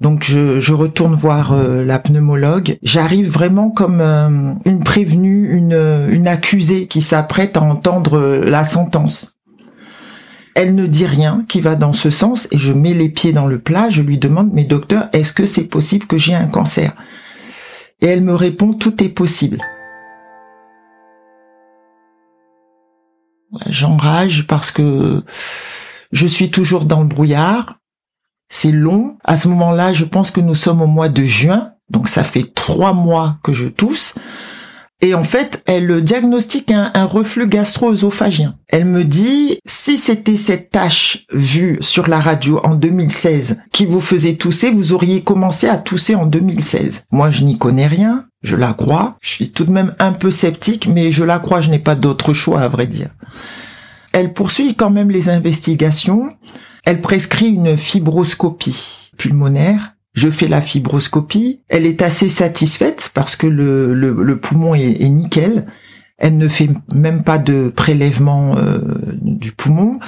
Donc 0.00 0.24
je, 0.24 0.60
je 0.60 0.74
retourne 0.74 1.14
voir 1.14 1.52
euh, 1.52 1.84
la 1.84 1.98
pneumologue. 1.98 2.78
J'arrive 2.82 3.30
vraiment 3.30 3.70
comme 3.70 4.00
euh, 4.00 4.54
une 4.64 4.82
prévenue, 4.82 5.56
une, 5.56 6.08
une 6.10 6.28
accusée 6.28 6.88
qui 6.88 7.00
s'apprête 7.00 7.56
à 7.56 7.62
entendre 7.62 8.18
euh, 8.18 8.44
la 8.44 8.64
sentence. 8.64 9.33
Elle 10.54 10.76
ne 10.76 10.86
dit 10.86 11.06
rien 11.06 11.44
qui 11.48 11.60
va 11.60 11.74
dans 11.74 11.92
ce 11.92 12.10
sens 12.10 12.46
et 12.52 12.58
je 12.58 12.72
mets 12.72 12.94
les 12.94 13.08
pieds 13.08 13.32
dans 13.32 13.46
le 13.46 13.58
plat. 13.58 13.90
Je 13.90 14.02
lui 14.02 14.18
demande, 14.18 14.50
mais 14.52 14.64
docteur, 14.64 15.08
est-ce 15.12 15.32
que 15.32 15.46
c'est 15.46 15.64
possible 15.64 16.06
que 16.06 16.16
j'ai 16.16 16.34
un 16.34 16.46
cancer? 16.46 16.92
Et 18.00 18.06
elle 18.06 18.22
me 18.22 18.34
répond, 18.34 18.72
tout 18.72 19.02
est 19.02 19.08
possible. 19.08 19.60
J'enrage 23.66 24.46
parce 24.46 24.70
que 24.70 25.22
je 26.12 26.26
suis 26.26 26.50
toujours 26.50 26.84
dans 26.84 27.00
le 27.00 27.06
brouillard. 27.06 27.78
C'est 28.48 28.72
long. 28.72 29.16
À 29.24 29.36
ce 29.36 29.48
moment-là, 29.48 29.92
je 29.92 30.04
pense 30.04 30.30
que 30.30 30.40
nous 30.40 30.54
sommes 30.54 30.82
au 30.82 30.86
mois 30.86 31.08
de 31.08 31.24
juin. 31.24 31.72
Donc 31.90 32.08
ça 32.08 32.22
fait 32.22 32.54
trois 32.54 32.92
mois 32.92 33.38
que 33.42 33.52
je 33.52 33.66
tousse. 33.66 34.14
Et 35.00 35.14
en 35.14 35.24
fait, 35.24 35.62
elle 35.66 36.02
diagnostique 36.02 36.70
un, 36.70 37.04
reflux 37.04 37.46
gastro-œsophagien. 37.46 38.54
Elle 38.68 38.86
me 38.86 39.04
dit, 39.04 39.58
si 39.66 39.98
c'était 39.98 40.36
cette 40.36 40.70
tâche 40.70 41.26
vue 41.32 41.76
sur 41.80 42.08
la 42.08 42.20
radio 42.20 42.60
en 42.64 42.74
2016 42.74 43.60
qui 43.72 43.84
vous 43.84 44.00
faisait 44.00 44.36
tousser, 44.36 44.70
vous 44.70 44.92
auriez 44.94 45.22
commencé 45.22 45.68
à 45.68 45.78
tousser 45.78 46.14
en 46.14 46.26
2016. 46.26 47.06
Moi, 47.10 47.30
je 47.30 47.44
n'y 47.44 47.58
connais 47.58 47.86
rien. 47.86 48.26
Je 48.42 48.56
la 48.56 48.72
crois. 48.72 49.16
Je 49.20 49.30
suis 49.30 49.50
tout 49.50 49.64
de 49.64 49.72
même 49.72 49.94
un 49.98 50.12
peu 50.12 50.30
sceptique, 50.30 50.86
mais 50.86 51.10
je 51.10 51.24
la 51.24 51.38
crois. 51.38 51.60
Je 51.60 51.70
n'ai 51.70 51.78
pas 51.78 51.96
d'autre 51.96 52.32
choix, 52.32 52.60
à 52.62 52.68
vrai 52.68 52.86
dire. 52.86 53.10
Elle 54.12 54.32
poursuit 54.32 54.74
quand 54.74 54.90
même 54.90 55.10
les 55.10 55.28
investigations. 55.28 56.30
Elle 56.84 57.00
prescrit 57.00 57.48
une 57.48 57.76
fibroscopie 57.76 59.10
pulmonaire. 59.16 59.93
Je 60.14 60.30
fais 60.30 60.48
la 60.48 60.60
fibroscopie. 60.60 61.62
Elle 61.68 61.86
est 61.86 62.00
assez 62.00 62.28
satisfaite 62.28 63.10
parce 63.14 63.36
que 63.36 63.46
le, 63.46 63.92
le, 63.94 64.38
poumon 64.38 64.74
est, 64.74 65.02
est, 65.02 65.08
nickel. 65.08 65.66
Elle 66.16 66.38
ne 66.38 66.48
fait 66.48 66.68
même 66.94 67.24
pas 67.24 67.38
de 67.38 67.72
prélèvement 67.74 68.56
euh, 68.56 68.78
du 69.20 69.50
poumon. 69.50 69.98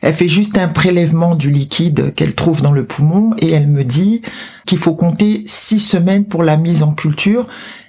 Elle 0.00 0.14
fait 0.14 0.28
juste 0.28 0.56
un 0.56 0.68
prélèvement 0.68 1.34
du 1.34 1.50
liquide 1.50 2.14
qu'elle 2.14 2.34
trouve 2.34 2.62
dans 2.62 2.72
le 2.72 2.86
poumon 2.86 3.34
et 3.38 3.50
elle 3.50 3.66
me 3.66 3.82
dit 3.82 4.22
qu'il 4.64 4.78
faut 4.78 4.94
compter 4.94 5.42
six 5.46 5.80
semaines 5.80 6.24
pour 6.24 6.44
la 6.44 6.56
mise 6.56 6.84
en 6.84 6.94
culture 6.94 7.48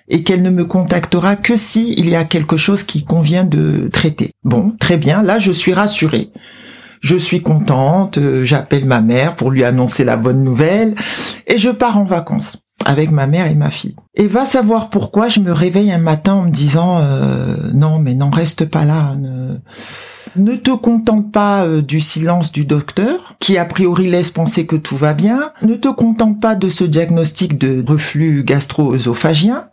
et 0.09 0.23
qu'elle 0.23 0.41
ne 0.41 0.49
me 0.49 0.65
contactera 0.65 1.35
que 1.35 1.55
si 1.55 1.93
il 1.97 2.09
y 2.09 2.15
a 2.15 2.25
quelque 2.25 2.57
chose 2.57 2.83
qui 2.83 3.05
convient 3.05 3.43
de 3.43 3.89
traiter. 3.93 4.31
Bon, 4.43 4.73
très 4.79 4.97
bien. 4.97 5.21
Là, 5.21 5.37
je 5.37 5.51
suis 5.51 5.73
rassurée. 5.73 6.31
Je 7.01 7.15
suis 7.15 7.41
contente, 7.41 8.17
euh, 8.17 8.43
j'appelle 8.43 8.85
ma 8.85 9.01
mère 9.01 9.35
pour 9.35 9.51
lui 9.51 9.63
annoncer 9.63 10.03
la 10.03 10.17
bonne 10.17 10.43
nouvelle 10.43 10.95
et 11.47 11.57
je 11.57 11.69
pars 11.69 11.97
en 11.97 12.03
vacances 12.03 12.63
avec 12.85 13.11
ma 13.11 13.27
mère 13.27 13.47
et 13.47 13.55
ma 13.55 13.69
fille. 13.69 13.95
Et 14.15 14.27
va 14.27 14.45
savoir 14.45 14.89
pourquoi 14.89 15.27
je 15.27 15.39
me 15.39 15.51
réveille 15.51 15.91
un 15.91 15.99
matin 15.99 16.33
en 16.33 16.43
me 16.43 16.51
disant 16.51 16.99
euh, 16.99 17.55
non 17.73 17.99
mais 17.99 18.15
n'en 18.15 18.29
reste 18.29 18.65
pas 18.65 18.85
là. 18.85 19.15
Ne, 20.35 20.55
te 20.55 20.71
contente 20.71 21.31
pas 21.31 21.65
euh, 21.65 21.81
du 21.81 21.99
silence 21.99 22.51
du 22.51 22.65
docteur 22.65 23.35
qui 23.39 23.57
a 23.57 23.65
priori 23.65 24.09
laisse 24.09 24.31
penser 24.31 24.65
que 24.65 24.75
tout 24.75 24.95
va 24.95 25.13
bien. 25.13 25.51
Ne 25.61 25.75
te 25.75 25.89
contente 25.89 26.39
pas 26.39 26.55
de 26.55 26.69
ce 26.69 26.83
diagnostic 26.83 27.57
de 27.57 27.83
reflux 27.85 28.43
gastro-œsophagien. 28.43 29.65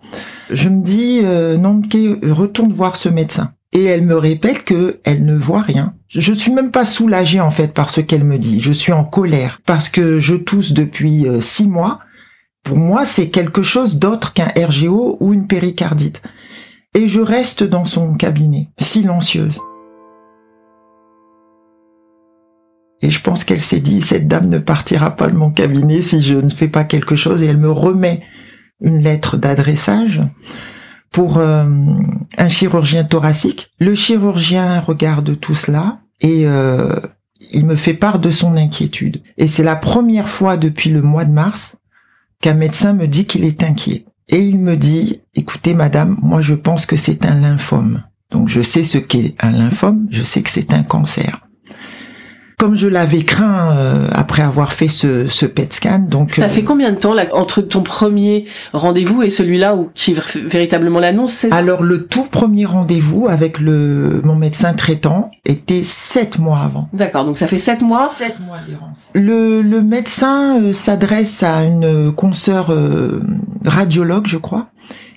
Je 0.50 0.68
me 0.68 0.82
dis 0.82 1.20
euh, 1.22 1.56
non 1.56 1.82
retourne 2.22 2.72
voir 2.72 2.96
ce 2.96 3.08
médecin. 3.08 3.52
Et 3.76 3.84
elle 3.84 4.06
me 4.06 4.16
répète 4.16 4.64
que 4.64 5.00
elle 5.04 5.26
ne 5.26 5.36
voit 5.36 5.60
rien. 5.60 5.92
Je 6.08 6.32
suis 6.32 6.50
même 6.50 6.70
pas 6.70 6.86
soulagée 6.86 7.40
en 7.40 7.50
fait 7.50 7.74
par 7.74 7.90
ce 7.90 8.00
qu'elle 8.00 8.24
me 8.24 8.38
dit. 8.38 8.58
Je 8.58 8.72
suis 8.72 8.94
en 8.94 9.04
colère 9.04 9.60
parce 9.66 9.90
que 9.90 10.18
je 10.18 10.34
tousse 10.34 10.72
depuis 10.72 11.28
euh, 11.28 11.40
six 11.40 11.68
mois. 11.68 12.00
Pour 12.62 12.78
moi, 12.78 13.04
c'est 13.04 13.28
quelque 13.28 13.62
chose 13.62 13.98
d'autre 13.98 14.32
qu'un 14.32 14.50
RGO 14.56 15.18
ou 15.20 15.34
une 15.34 15.46
péricardite. 15.46 16.22
Et 16.94 17.06
je 17.06 17.20
reste 17.20 17.64
dans 17.64 17.84
son 17.84 18.14
cabinet, 18.14 18.70
silencieuse. 18.78 19.60
Et 23.02 23.10
je 23.10 23.20
pense 23.20 23.44
qu'elle 23.44 23.60
s'est 23.60 23.80
dit, 23.80 24.00
cette 24.00 24.26
dame 24.26 24.48
ne 24.48 24.58
partira 24.58 25.16
pas 25.16 25.28
de 25.28 25.36
mon 25.36 25.50
cabinet 25.50 26.00
si 26.00 26.22
je 26.22 26.36
ne 26.36 26.48
fais 26.48 26.68
pas 26.68 26.84
quelque 26.84 27.14
chose. 27.14 27.42
Et 27.42 27.46
elle 27.46 27.58
me 27.58 27.70
remet 27.70 28.22
une 28.80 29.02
lettre 29.02 29.36
d'adressage 29.36 30.22
pour 31.10 31.38
euh, 31.38 31.64
un 32.38 32.48
chirurgien 32.48 33.04
thoracique. 33.04 33.70
Le 33.78 33.94
chirurgien 33.94 34.80
regarde 34.80 35.38
tout 35.38 35.54
cela 35.54 35.98
et 36.20 36.46
euh, 36.46 36.94
il 37.52 37.66
me 37.66 37.76
fait 37.76 37.94
part 37.94 38.18
de 38.18 38.30
son 38.30 38.56
inquiétude. 38.56 39.22
Et 39.38 39.46
c'est 39.46 39.62
la 39.62 39.76
première 39.76 40.28
fois 40.28 40.56
depuis 40.56 40.90
le 40.90 41.02
mois 41.02 41.24
de 41.24 41.32
mars 41.32 41.76
qu'un 42.40 42.54
médecin 42.54 42.92
me 42.92 43.06
dit 43.06 43.26
qu'il 43.26 43.44
est 43.44 43.62
inquiet. 43.62 44.04
Et 44.28 44.40
il 44.40 44.58
me 44.58 44.76
dit, 44.76 45.20
écoutez 45.34 45.74
madame, 45.74 46.18
moi 46.20 46.40
je 46.40 46.54
pense 46.54 46.84
que 46.86 46.96
c'est 46.96 47.24
un 47.24 47.34
lymphome. 47.34 48.02
Donc 48.30 48.48
je 48.48 48.60
sais 48.60 48.82
ce 48.82 48.98
qu'est 48.98 49.34
un 49.40 49.52
lymphome, 49.52 50.08
je 50.10 50.22
sais 50.22 50.42
que 50.42 50.50
c'est 50.50 50.72
un 50.72 50.82
cancer 50.82 51.45
comme 52.58 52.74
je 52.74 52.88
l'avais 52.88 53.22
craint 53.22 53.76
euh, 53.76 54.08
après 54.12 54.42
avoir 54.42 54.72
fait 54.72 54.88
ce, 54.88 55.26
ce 55.26 55.44
PET 55.44 55.74
scan. 55.74 55.98
Donc 56.08 56.30
ça 56.30 56.48
fait 56.48 56.62
euh, 56.62 56.64
combien 56.66 56.90
de 56.90 56.96
temps 56.96 57.12
là, 57.12 57.24
entre 57.32 57.60
ton 57.60 57.82
premier 57.82 58.46
rendez-vous 58.72 59.22
et 59.22 59.28
celui-là 59.28 59.76
où 59.76 59.90
qui 59.94 60.12
est 60.12 60.36
véritablement 60.36 60.98
l'annonce 60.98 61.44
Alors 61.50 61.82
le 61.82 62.06
tout 62.06 62.24
premier 62.24 62.64
rendez-vous 62.64 63.26
avec 63.28 63.58
le 63.60 64.22
mon 64.24 64.36
médecin 64.36 64.72
traitant 64.72 65.30
était 65.44 65.82
sept 65.82 66.38
mois 66.38 66.60
avant. 66.60 66.88
D'accord, 66.94 67.26
donc 67.26 67.36
ça 67.36 67.46
fait 67.46 67.58
sept 67.58 67.82
mois. 67.82 68.08
Sept 68.08 68.40
mois 68.40 68.58
d'errance. 68.66 69.10
Le, 69.14 69.60
le 69.60 69.82
médecin 69.82 70.58
euh, 70.58 70.72
s'adresse 70.72 71.42
à 71.42 71.62
une 71.62 72.10
consoeur 72.12 72.72
radiologue, 73.64 74.26
je 74.26 74.38
crois. 74.38 74.68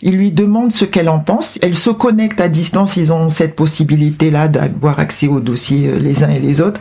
Il 0.02 0.16
lui 0.16 0.32
demande 0.32 0.72
ce 0.72 0.86
qu'elle 0.86 1.10
en 1.10 1.20
pense. 1.20 1.60
Elle 1.62 1.76
se 1.76 1.90
connecte 1.90 2.40
à 2.40 2.48
distance. 2.48 2.96
Ils 2.98 3.12
ont 3.12 3.30
cette 3.30 3.56
possibilité-là 3.56 4.48
d'avoir 4.48 5.00
accès 5.00 5.28
aux 5.28 5.42
dossiers 5.42 6.00
les 6.00 6.24
uns 6.24 6.30
et 6.30 6.40
les 6.40 6.62
autres. 6.62 6.80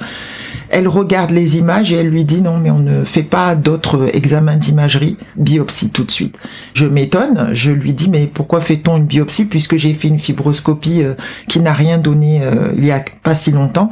Elle 0.71 0.87
regarde 0.87 1.31
les 1.31 1.57
images 1.57 1.93
et 1.93 1.97
elle 1.97 2.11
lui 2.11 2.25
dit 2.25 2.43
non 2.43 2.59
mais 2.59 2.71
on 2.71 2.79
ne 2.79 3.05
fait 3.05 3.23
pas 3.23 3.55
d'autres 3.55 4.15
examens 4.15 4.57
d'imagerie, 4.57 5.17
biopsie 5.37 5.91
tout 5.91 6.05
de 6.05 6.11
suite. 6.11 6.37
Je 6.75 6.87
m'étonne, 6.87 7.51
je 7.53 7.71
lui 7.71 7.93
dis 7.93 8.11
mais 8.11 8.27
pourquoi 8.27 8.61
fait-on 8.61 8.99
une 8.99 9.07
biopsie 9.07 9.47
puisque 9.47 9.77
j'ai 9.77 9.95
fait 9.95 10.09
une 10.09 10.19
fibroscopie 10.19 11.03
euh, 11.03 11.15
qui 11.49 11.61
n'a 11.61 11.73
rien 11.73 11.99
donné 11.99 12.43
euh, 12.43 12.73
il 12.77 12.85
y 12.85 12.91
a 12.91 13.03
pas 13.23 13.35
si 13.35 13.51
longtemps. 13.51 13.91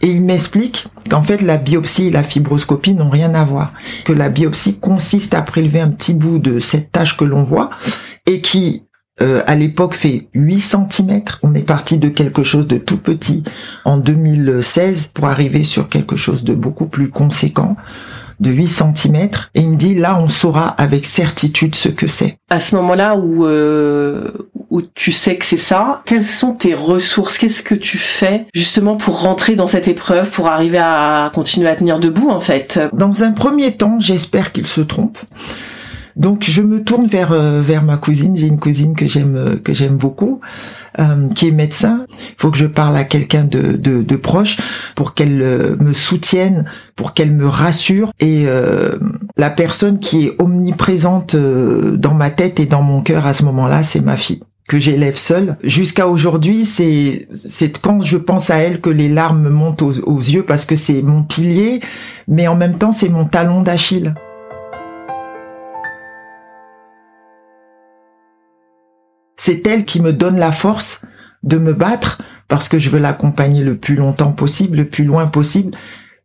Et 0.00 0.08
il 0.08 0.22
m'explique 0.22 0.86
qu'en 1.10 1.22
fait 1.22 1.40
la 1.40 1.56
biopsie 1.56 2.08
et 2.08 2.10
la 2.10 2.22
fibroscopie 2.22 2.94
n'ont 2.94 3.10
rien 3.10 3.34
à 3.34 3.44
voir, 3.44 3.72
que 4.04 4.12
la 4.12 4.28
biopsie 4.28 4.78
consiste 4.78 5.34
à 5.34 5.42
prélever 5.42 5.80
un 5.80 5.88
petit 5.88 6.14
bout 6.14 6.38
de 6.38 6.58
cette 6.58 6.92
tâche 6.92 7.16
que 7.16 7.24
l'on 7.24 7.44
voit 7.44 7.70
et 8.28 8.40
qui 8.40 8.84
euh, 9.20 9.42
à 9.46 9.56
l'époque 9.56 9.94
fait 9.94 10.28
8 10.34 10.60
cm. 10.60 11.22
On 11.42 11.54
est 11.54 11.62
parti 11.62 11.98
de 11.98 12.08
quelque 12.08 12.44
chose 12.44 12.68
de 12.68 12.76
tout 12.76 12.98
petit 12.98 13.42
en 13.84 13.96
2016 13.96 15.10
pour 15.12 15.24
arriver 15.24 15.64
sur 15.64 15.88
quelque 15.88 16.14
chose 16.14 16.44
de 16.44 16.54
beaucoup 16.54 16.86
plus 16.86 17.10
conséquent 17.10 17.76
de 18.38 18.50
8 18.50 18.68
cm 18.68 19.16
et 19.16 19.62
il 19.62 19.70
me 19.70 19.76
dit 19.76 19.96
là 19.96 20.20
on 20.20 20.28
saura 20.28 20.68
avec 20.68 21.04
certitude 21.04 21.74
ce 21.74 21.88
que 21.88 22.06
c'est. 22.06 22.36
À 22.50 22.60
ce 22.60 22.76
moment-là 22.76 23.16
où 23.16 23.44
euh, 23.44 24.30
où 24.70 24.82
tu 24.82 25.10
sais 25.10 25.36
que 25.36 25.46
c'est 25.46 25.56
ça, 25.56 26.02
quelles 26.04 26.24
sont 26.24 26.52
tes 26.52 26.74
ressources? 26.74 27.38
Qu'est-ce 27.38 27.62
que 27.62 27.74
tu 27.74 27.98
fais 27.98 28.46
justement 28.54 28.96
pour 28.96 29.22
rentrer 29.22 29.56
dans 29.56 29.66
cette 29.66 29.88
épreuve, 29.88 30.30
pour 30.30 30.46
arriver 30.46 30.78
à 30.78 31.32
continuer 31.34 31.68
à 31.68 31.74
tenir 31.74 31.98
debout 31.98 32.28
en 32.28 32.40
fait? 32.40 32.78
Dans 32.92 33.24
un 33.24 33.32
premier 33.32 33.72
temps, 33.72 33.98
j'espère 33.98 34.52
qu'il 34.52 34.66
se 34.66 34.82
trompe. 34.82 35.18
Donc 36.18 36.42
je 36.42 36.62
me 36.62 36.82
tourne 36.82 37.06
vers 37.06 37.32
euh, 37.32 37.60
vers 37.60 37.84
ma 37.84 37.96
cousine. 37.96 38.36
J'ai 38.36 38.48
une 38.48 38.58
cousine 38.58 38.94
que 38.94 39.06
j'aime 39.06 39.36
euh, 39.36 39.56
que 39.56 39.72
j'aime 39.72 39.96
beaucoup, 39.96 40.40
euh, 40.98 41.28
qui 41.28 41.46
est 41.46 41.52
médecin. 41.52 42.06
Il 42.10 42.34
faut 42.36 42.50
que 42.50 42.58
je 42.58 42.66
parle 42.66 42.96
à 42.96 43.04
quelqu'un 43.04 43.44
de, 43.44 43.72
de, 43.72 44.02
de, 44.02 44.16
proche 44.16 44.58
pour 44.96 45.14
qu'elle 45.14 45.76
me 45.80 45.92
soutienne, 45.92 46.64
pour 46.96 47.14
qu'elle 47.14 47.30
me 47.30 47.46
rassure. 47.46 48.12
Et 48.18 48.46
la 49.36 49.50
personne 49.50 50.00
qui 50.00 50.26
est 50.26 50.36
omniprésente 50.40 51.36
dans 51.36 52.14
ma 52.14 52.30
tête 52.30 52.58
et 52.58 52.66
dans 52.66 52.82
mon 52.82 53.02
cœur 53.02 53.26
à 53.26 53.32
ce 53.32 53.44
moment-là, 53.44 53.84
c'est 53.84 54.00
ma 54.00 54.16
fille 54.16 54.40
que 54.66 54.78
j'élève 54.78 55.16
seule. 55.16 55.56
Jusqu'à 55.62 56.08
aujourd'hui, 56.08 56.64
c'est 56.64 57.28
c'est 57.32 57.80
quand 57.80 58.02
je 58.02 58.16
pense 58.16 58.50
à 58.50 58.56
elle 58.56 58.80
que 58.80 58.90
les 58.90 59.08
larmes 59.08 59.48
montent 59.48 59.82
aux, 59.82 60.00
aux 60.00 60.18
yeux 60.18 60.42
parce 60.42 60.66
que 60.66 60.76
c'est 60.76 61.00
mon 61.02 61.22
pilier, 61.22 61.80
mais 62.26 62.48
en 62.48 62.56
même 62.56 62.76
temps 62.76 62.92
c'est 62.92 63.08
mon 63.08 63.24
talon 63.24 63.62
d'Achille. 63.62 64.14
C'est 69.48 69.66
elle 69.66 69.86
qui 69.86 70.02
me 70.02 70.12
donne 70.12 70.38
la 70.38 70.52
force 70.52 71.00
de 71.42 71.56
me 71.56 71.72
battre 71.72 72.20
parce 72.48 72.68
que 72.68 72.78
je 72.78 72.90
veux 72.90 72.98
l'accompagner 72.98 73.64
le 73.64 73.78
plus 73.78 73.94
longtemps 73.94 74.32
possible, 74.32 74.76
le 74.76 74.84
plus 74.84 75.04
loin 75.04 75.26
possible. 75.26 75.70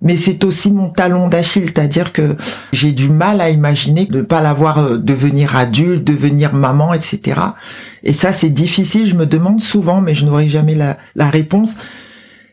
Mais 0.02 0.18
c'est 0.18 0.44
aussi 0.44 0.74
mon 0.74 0.90
talon 0.90 1.30
d'Achille, 1.30 1.64
c'est-à-dire 1.64 2.12
que 2.12 2.36
j'ai 2.74 2.92
du 2.92 3.08
mal 3.08 3.40
à 3.40 3.50
imaginer 3.50 4.08
de 4.08 4.18
ne 4.18 4.24
pas 4.24 4.42
la 4.42 4.52
voir 4.52 4.80
euh, 4.80 4.98
devenir 4.98 5.56
adulte, 5.56 6.04
devenir 6.04 6.54
maman, 6.54 6.94
etc. 6.94 7.40
Et 8.04 8.12
ça, 8.12 8.34
c'est 8.34 8.50
difficile. 8.50 9.06
Je 9.06 9.16
me 9.16 9.26
demande 9.26 9.62
souvent, 9.62 10.02
mais 10.02 10.14
je 10.14 10.26
n'aurai 10.26 10.50
jamais 10.50 10.76
la, 10.76 10.98
la 11.16 11.30
réponse 11.30 11.78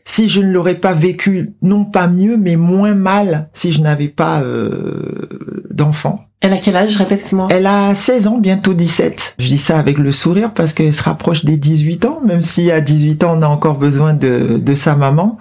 si 0.05 0.29
je 0.29 0.41
ne 0.41 0.51
l'aurais 0.51 0.75
pas 0.75 0.93
vécu, 0.93 1.53
non 1.61 1.85
pas 1.85 2.07
mieux, 2.07 2.37
mais 2.37 2.55
moins 2.55 2.93
mal 2.93 3.49
si 3.53 3.71
je 3.71 3.81
n'avais 3.81 4.07
pas 4.07 4.41
euh, 4.41 5.65
d'enfant. 5.69 6.15
Elle 6.41 6.53
a 6.53 6.57
quel 6.57 6.75
âge, 6.75 6.97
répète-moi? 6.97 7.47
Elle 7.51 7.67
a 7.67 7.93
16 7.93 8.27
ans, 8.27 8.37
bientôt 8.39 8.73
17. 8.73 9.35
Je 9.37 9.47
dis 9.47 9.57
ça 9.57 9.77
avec 9.77 9.97
le 9.97 10.11
sourire 10.11 10.53
parce 10.53 10.73
qu'elle 10.73 10.93
se 10.93 11.03
rapproche 11.03 11.45
des 11.45 11.57
18 11.57 12.05
ans, 12.05 12.21
même 12.25 12.41
si 12.41 12.71
à 12.71 12.81
18 12.81 13.23
ans 13.23 13.37
on 13.37 13.41
a 13.43 13.47
encore 13.47 13.77
besoin 13.77 14.13
de, 14.13 14.59
de 14.63 14.73
sa 14.73 14.95
maman 14.95 15.37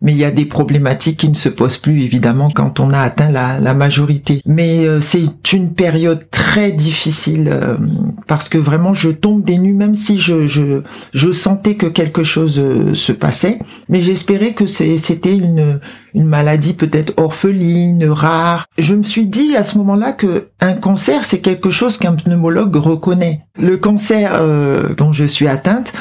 mais 0.00 0.12
il 0.12 0.18
y 0.18 0.24
a 0.24 0.30
des 0.30 0.44
problématiques 0.44 1.18
qui 1.18 1.28
ne 1.28 1.34
se 1.34 1.48
posent 1.48 1.78
plus 1.78 2.02
évidemment 2.02 2.50
quand 2.54 2.80
on 2.80 2.90
a 2.90 3.00
atteint 3.00 3.30
la, 3.30 3.58
la 3.60 3.74
majorité. 3.74 4.40
Mais 4.46 4.84
euh, 4.84 5.00
c'est 5.00 5.52
une 5.52 5.74
période 5.74 6.28
très 6.30 6.72
difficile 6.72 7.48
euh, 7.52 7.76
parce 8.26 8.48
que 8.48 8.58
vraiment 8.58 8.94
je 8.94 9.10
tombe 9.10 9.42
des 9.42 9.58
nues 9.58 9.74
même 9.74 9.94
si 9.94 10.18
je 10.18 10.46
je, 10.46 10.82
je 11.12 11.32
sentais 11.32 11.74
que 11.76 11.86
quelque 11.86 12.22
chose 12.22 12.58
euh, 12.58 12.94
se 12.94 13.12
passait, 13.12 13.58
mais 13.88 14.00
j'espérais 14.00 14.52
que 14.52 14.66
c'était 14.66 15.36
une 15.36 15.80
une 16.14 16.24
maladie 16.24 16.72
peut-être 16.72 17.12
orpheline, 17.18 18.08
rare. 18.08 18.66
Je 18.78 18.94
me 18.94 19.02
suis 19.02 19.26
dit 19.26 19.54
à 19.54 19.64
ce 19.64 19.76
moment-là 19.78 20.12
que 20.12 20.48
un 20.60 20.72
cancer 20.72 21.24
c'est 21.24 21.40
quelque 21.40 21.70
chose 21.70 21.98
qu'un 21.98 22.14
pneumologue 22.14 22.76
reconnaît. 22.76 23.42
Le 23.58 23.76
cancer 23.76 24.40
dont 24.96 25.12
je 25.12 25.24
suis 25.24 25.46
atteinte 25.46 25.92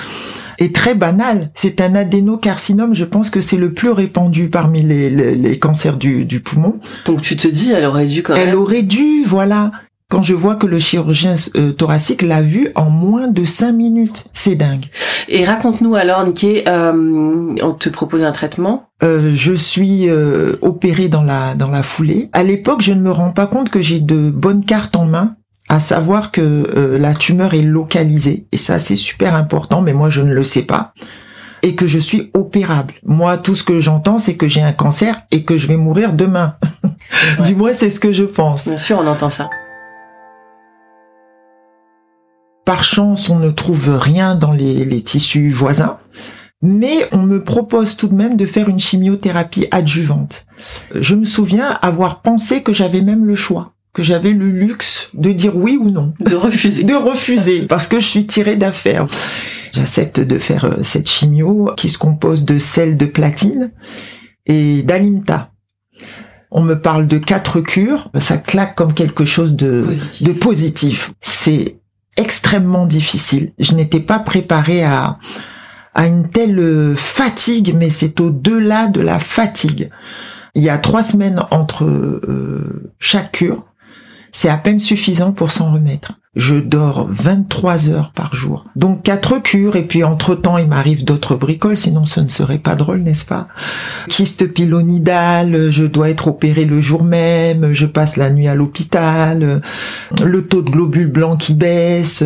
est 0.58 0.74
très 0.74 0.96
banal. 0.96 1.52
C'est 1.54 1.82
un 1.82 1.96
adénocarcinome. 1.96 2.94
Je 2.94 3.06
pense 3.06 3.30
que 3.30 3.42
c'est 3.42 3.58
le 3.58 3.74
plus 3.74 3.92
répandu 3.92 4.50
parmi 4.50 4.82
les, 4.82 5.10
les, 5.10 5.60
cancers 5.60 5.98
du, 5.98 6.26
du, 6.26 6.40
poumon. 6.40 6.80
Donc 7.06 7.22
tu 7.22 7.36
te 7.38 7.48
dis, 7.48 7.72
elle 7.72 7.86
aurait 7.86 8.06
dû 8.06 8.24
quand 8.24 8.36
même. 8.36 8.48
Elle 8.48 8.56
aurait 8.56 8.84
dû, 8.84 9.24
voilà. 9.26 9.72
Quand 10.10 10.22
je 10.22 10.36
vois 10.36 10.56
que 10.56 10.68
le 10.68 10.78
chirurgien 10.78 11.34
euh, 11.56 11.72
thoracique 11.72 12.22
l'a 12.22 12.42
vu 12.42 12.70
en 12.76 12.92
moins 12.92 13.28
de 13.28 13.44
cinq 13.44 13.72
minutes, 13.72 14.28
c'est 14.34 14.56
dingue. 14.56 14.86
Et 15.28 15.44
raconte-nous 15.44 15.96
alors, 15.96 16.26
Niké, 16.26 16.64
euh, 16.70 17.56
on 17.62 17.72
te 17.72 17.90
propose 17.90 18.22
un 18.22 18.32
traitement 18.32 18.86
euh, 19.04 19.32
je 19.36 19.52
suis 19.52 20.08
euh, 20.08 20.56
opérée 20.62 21.10
dans 21.10 21.22
la 21.22 21.54
dans 21.54 21.70
la 21.70 21.84
foulée. 21.84 22.30
À 22.32 22.44
l'époque, 22.44 22.82
je 22.82 22.94
ne 22.94 23.02
me 23.02 23.12
rends 23.12 23.34
pas 23.34 23.46
compte 23.46 23.70
que 23.70 23.82
j'ai 23.82 24.00
de 24.00 24.32
bonnes 24.32 24.64
cartes 24.64 24.96
en 24.96 25.06
main 25.06 25.36
à 25.68 25.80
savoir 25.80 26.32
que 26.32 26.42
euh, 26.42 26.98
la 26.98 27.14
tumeur 27.14 27.54
est 27.54 27.62
localisée 27.62 28.48
et 28.52 28.58
ça 28.58 28.80
c'est 28.80 28.96
super 28.96 29.36
important 29.36 29.82
mais 29.82 29.94
moi 29.94 30.10
je 30.10 30.22
ne 30.22 30.34
le 30.34 30.44
sais 30.44 30.62
pas 30.62 30.94
et 31.64 31.74
que 31.76 31.88
je 31.88 31.98
suis 31.98 32.30
opérable. 32.36 32.94
Moi 33.04 33.38
tout 33.38 33.56
ce 33.56 33.64
que 33.64 33.80
j'entends 33.80 34.20
c'est 34.20 34.36
que 34.36 34.48
j'ai 34.48 34.62
un 34.62 34.74
cancer 34.74 35.22
et 35.32 35.44
que 35.44 35.58
je 35.58 35.68
vais 35.68 35.78
mourir 35.78 36.14
demain. 36.14 36.58
du 37.44 37.56
moins 37.56 37.74
c'est 37.74 37.90
ce 37.90 38.00
que 38.00 38.12
je 38.12 38.26
pense. 38.26 38.68
Bien 38.68 38.78
sûr 38.78 39.00
on 39.00 39.08
entend 39.08 39.32
ça. 39.32 39.50
Par 42.66 42.84
chance 42.84 43.30
on 43.30 43.40
ne 43.40 43.50
trouve 43.50 43.98
rien 43.98 44.36
dans 44.36 44.52
les, 44.52 44.86
les 44.86 45.02
tissus 45.02 45.50
voisins 45.50 45.98
mais 46.62 47.08
on 47.12 47.22
me 47.24 47.44
propose 47.44 47.96
tout 47.96 48.08
de 48.08 48.16
même 48.16 48.38
de 48.38 48.46
faire 48.46 48.70
une 48.70 48.80
chimiothérapie 48.80 49.68
adjuvante. 49.70 50.46
Je 50.96 51.14
me 51.14 51.26
souviens 51.26 51.78
avoir 51.82 52.22
pensé 52.22 52.64
que 52.64 52.74
j'avais 52.74 53.02
même 53.02 53.26
le 53.26 53.36
choix 53.36 53.75
que 53.96 54.04
j'avais 54.04 54.32
le 54.32 54.52
luxe 54.52 55.10
de 55.14 55.32
dire 55.32 55.56
oui 55.56 55.80
ou 55.82 55.90
non. 55.90 56.14
De 56.20 56.36
refuser. 56.36 56.84
de 56.92 56.94
refuser, 56.94 57.62
parce 57.62 57.88
que 57.88 58.00
je 58.00 58.06
suis 58.06 58.28
tirée 58.28 58.58
d'affaire. 58.58 59.08
J'accepte 59.72 60.20
de 60.20 60.38
faire 60.38 60.66
euh, 60.66 60.84
cette 60.84 61.10
chimio 61.10 61.72
qui 61.78 61.90
se 61.90 61.98
compose 61.98 62.46
de 62.46 62.60
sel 62.60 62.98
de 62.98 63.06
platine 63.06 63.72
et 64.46 64.84
d'alimta. 64.84 65.52
On 66.52 66.62
me 66.62 66.80
parle 66.80 67.08
de 67.08 67.18
quatre 67.18 67.62
cures, 67.62 68.12
ça 68.20 68.38
claque 68.38 68.76
comme 68.76 68.94
quelque 68.94 69.26
chose 69.26 69.56
de 69.56 69.82
positif. 69.82 70.28
De 70.28 70.34
positif. 70.34 71.14
C'est 71.22 71.78
extrêmement 72.18 72.86
difficile. 72.86 73.54
Je 73.60 73.74
n'étais 73.74 74.00
pas 74.00 74.20
préparée 74.20 74.84
à 74.84 75.18
à 75.98 76.08
une 76.08 76.30
telle 76.30 76.94
fatigue, 76.98 77.74
mais 77.74 77.90
c'est 77.90 78.20
au-delà 78.20 78.88
de 78.88 79.00
la 79.00 79.18
fatigue. 79.18 79.90
Il 80.54 80.62
y 80.62 80.70
a 80.70 80.78
trois 80.78 81.04
semaines 81.04 81.42
entre 81.52 81.86
euh, 81.86 82.92
chaque 83.00 83.32
cure, 83.32 83.62
c'est 84.36 84.50
à 84.50 84.58
peine 84.58 84.82
suffisant 84.82 85.32
pour 85.32 85.50
s'en 85.50 85.72
remettre 85.72 86.12
je 86.36 86.56
dors 86.56 87.08
23 87.10 87.90
heures 87.90 88.12
par 88.12 88.36
jour. 88.36 88.66
Donc 88.76 89.04
quatre 89.04 89.40
cures 89.40 89.78
et 89.78 89.84
puis 89.84 90.04
entre-temps 90.04 90.58
il 90.58 90.68
m'arrive 90.68 91.06
d'autres 91.06 91.36
bricoles, 91.36 91.78
sinon 91.78 92.04
ce 92.04 92.20
ne 92.20 92.28
serait 92.28 92.58
pas 92.58 92.76
drôle, 92.76 93.02
n'est-ce 93.02 93.26
pas? 93.26 93.48
Kyste 94.10 94.54
pilonidal, 94.54 95.72
je 95.72 95.86
dois 95.86 96.10
être 96.10 96.28
opéré 96.28 96.66
le 96.66 96.82
jour 96.82 97.06
même, 97.06 97.72
je 97.72 97.86
passe 97.86 98.18
la 98.18 98.30
nuit 98.30 98.48
à 98.48 98.56
l'hôpital, 98.56 99.62
le 100.24 100.46
taux 100.46 100.62
de 100.62 100.70
globules 100.70 101.12
blancs 101.12 101.40
qui 101.40 101.54
baisse, 101.54 102.24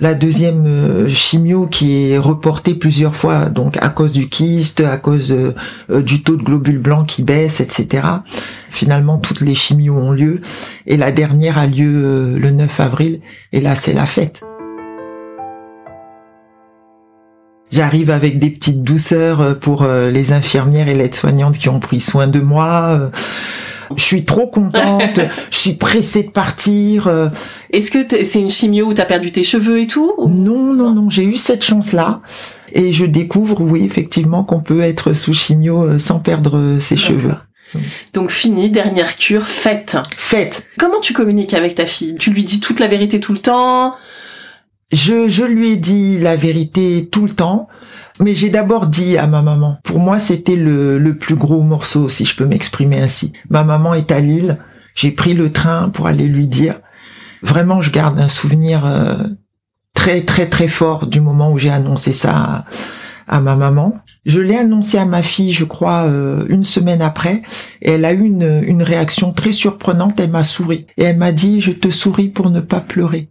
la 0.00 0.14
deuxième 0.14 0.66
euh, 0.66 1.08
chimio 1.08 1.66
qui 1.66 2.10
est 2.10 2.18
reportée 2.18 2.74
plusieurs 2.74 3.16
fois, 3.16 3.46
donc 3.46 3.76
à 3.80 3.88
cause 3.88 4.12
du 4.12 4.28
kyste, 4.28 4.80
à 4.80 4.98
cause 4.98 5.32
euh, 5.32 6.02
du 6.02 6.22
taux 6.22 6.36
de 6.36 6.42
globules 6.42 6.78
blancs 6.78 7.06
qui 7.06 7.22
baisse, 7.22 7.60
etc. 7.60 8.06
Finalement, 8.70 9.18
toutes 9.18 9.40
les 9.40 9.54
chimios 9.54 9.96
ont 9.96 10.12
lieu 10.12 10.40
et 10.86 10.96
la 10.96 11.12
dernière 11.12 11.58
a 11.58 11.66
lieu 11.66 12.04
euh, 12.04 12.38
le 12.38 12.50
9 12.50 12.80
avril 12.80 13.20
et 13.52 13.60
là, 13.60 13.74
c'est 13.74 13.94
la 13.94 14.06
fête. 14.06 14.42
J'arrive 17.70 18.10
avec 18.10 18.38
des 18.38 18.50
petites 18.50 18.82
douceurs 18.82 19.40
euh, 19.40 19.54
pour 19.54 19.82
euh, 19.82 20.10
les 20.10 20.32
infirmières 20.32 20.88
et 20.88 20.94
l'aides-soignantes 20.94 21.58
qui 21.58 21.68
ont 21.68 21.80
pris 21.80 22.00
soin 22.00 22.28
de 22.28 22.40
moi. 22.40 23.10
Je 23.94 24.02
suis 24.02 24.24
trop 24.24 24.46
contente, 24.46 25.20
je 25.50 25.56
suis 25.56 25.74
pressée 25.74 26.24
de 26.24 26.30
partir. 26.30 27.30
Est-ce 27.70 27.90
que 27.90 28.24
c'est 28.24 28.40
une 28.40 28.50
chimio 28.50 28.86
où 28.86 28.94
tu 28.94 29.00
as 29.00 29.06
perdu 29.06 29.32
tes 29.32 29.44
cheveux 29.44 29.80
et 29.80 29.86
tout 29.86 30.12
Non, 30.26 30.74
non, 30.74 30.92
non, 30.92 31.10
j'ai 31.10 31.24
eu 31.24 31.36
cette 31.36 31.64
chance-là. 31.64 32.22
Et 32.72 32.92
je 32.92 33.04
découvre, 33.04 33.60
oui, 33.60 33.84
effectivement, 33.84 34.44
qu'on 34.44 34.60
peut 34.60 34.80
être 34.80 35.12
sous 35.12 35.34
chimio 35.34 35.98
sans 35.98 36.18
perdre 36.18 36.78
ses 36.78 36.96
cheveux. 36.96 37.34
Donc 38.12 38.30
fini, 38.30 38.70
dernière 38.70 39.16
cure, 39.16 39.46
faite. 39.46 39.96
Faite. 40.16 40.66
Comment 40.78 41.00
tu 41.00 41.12
communiques 41.12 41.54
avec 41.54 41.74
ta 41.74 41.86
fille? 41.86 42.14
Tu 42.18 42.30
lui 42.30 42.44
dis 42.44 42.60
toute 42.60 42.80
la 42.80 42.88
vérité 42.88 43.20
tout 43.20 43.32
le 43.32 43.38
temps? 43.38 43.94
Je, 44.92 45.28
je 45.28 45.42
lui 45.42 45.72
ai 45.72 45.76
dit 45.76 46.18
la 46.18 46.36
vérité 46.36 47.08
tout 47.10 47.24
le 47.24 47.30
temps, 47.30 47.68
mais 48.20 48.34
j'ai 48.34 48.50
d'abord 48.50 48.86
dit 48.86 49.16
à 49.18 49.26
ma 49.26 49.42
maman. 49.42 49.78
Pour 49.84 49.98
moi, 49.98 50.18
c'était 50.18 50.56
le, 50.56 50.98
le 50.98 51.16
plus 51.16 51.34
gros 51.34 51.62
morceau, 51.62 52.08
si 52.08 52.24
je 52.24 52.36
peux 52.36 52.46
m'exprimer 52.46 53.00
ainsi. 53.00 53.32
Ma 53.50 53.64
maman 53.64 53.94
est 53.94 54.12
à 54.12 54.20
Lille, 54.20 54.58
j'ai 54.94 55.10
pris 55.10 55.34
le 55.34 55.52
train 55.52 55.88
pour 55.90 56.06
aller 56.06 56.26
lui 56.26 56.48
dire. 56.48 56.74
Vraiment, 57.42 57.80
je 57.80 57.90
garde 57.90 58.18
un 58.18 58.28
souvenir 58.28 58.86
euh, 58.86 59.14
très 59.94 60.22
très 60.22 60.46
très 60.46 60.68
fort 60.68 61.06
du 61.06 61.20
moment 61.20 61.52
où 61.52 61.58
j'ai 61.58 61.70
annoncé 61.70 62.12
ça 62.12 62.64
à 63.28 63.40
ma 63.40 63.56
maman. 63.56 63.98
Je 64.24 64.40
l'ai 64.40 64.56
annoncé 64.56 64.98
à 64.98 65.04
ma 65.04 65.22
fille, 65.22 65.52
je 65.52 65.64
crois, 65.64 66.04
euh, 66.04 66.46
une 66.48 66.64
semaine 66.64 67.02
après, 67.02 67.40
et 67.82 67.92
elle 67.92 68.04
a 68.04 68.12
eu 68.12 68.22
une, 68.22 68.62
une 68.66 68.82
réaction 68.82 69.32
très 69.32 69.52
surprenante. 69.52 70.18
Elle 70.18 70.30
m'a 70.30 70.44
souri 70.44 70.86
et 70.96 71.04
elle 71.04 71.18
m'a 71.18 71.32
dit 71.32 71.60
"Je 71.60 71.72
te 71.72 71.90
souris 71.90 72.28
pour 72.28 72.50
ne 72.50 72.60
pas 72.60 72.80
pleurer." 72.80 73.28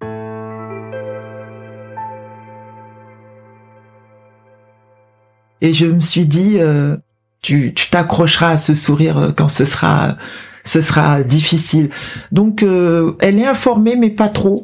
Et 5.62 5.74
je 5.74 5.86
me 5.86 6.02
suis 6.02 6.26
dit, 6.26 6.56
euh, 6.60 6.96
tu 7.42 7.74
t'accrocheras 7.74 8.52
à 8.52 8.58
ce 8.58 8.74
sourire 8.74 9.18
euh, 9.18 9.32
quand 9.32 9.48
ce 9.48 9.66
sera 9.66 10.18
ce 10.64 10.82
sera 10.82 11.22
difficile. 11.22 11.92
Donc 12.32 12.64
elle 12.64 13.40
est 13.40 13.46
informée 13.46 13.96
mais 13.96 14.10
pas 14.10 14.30
trop 14.30 14.56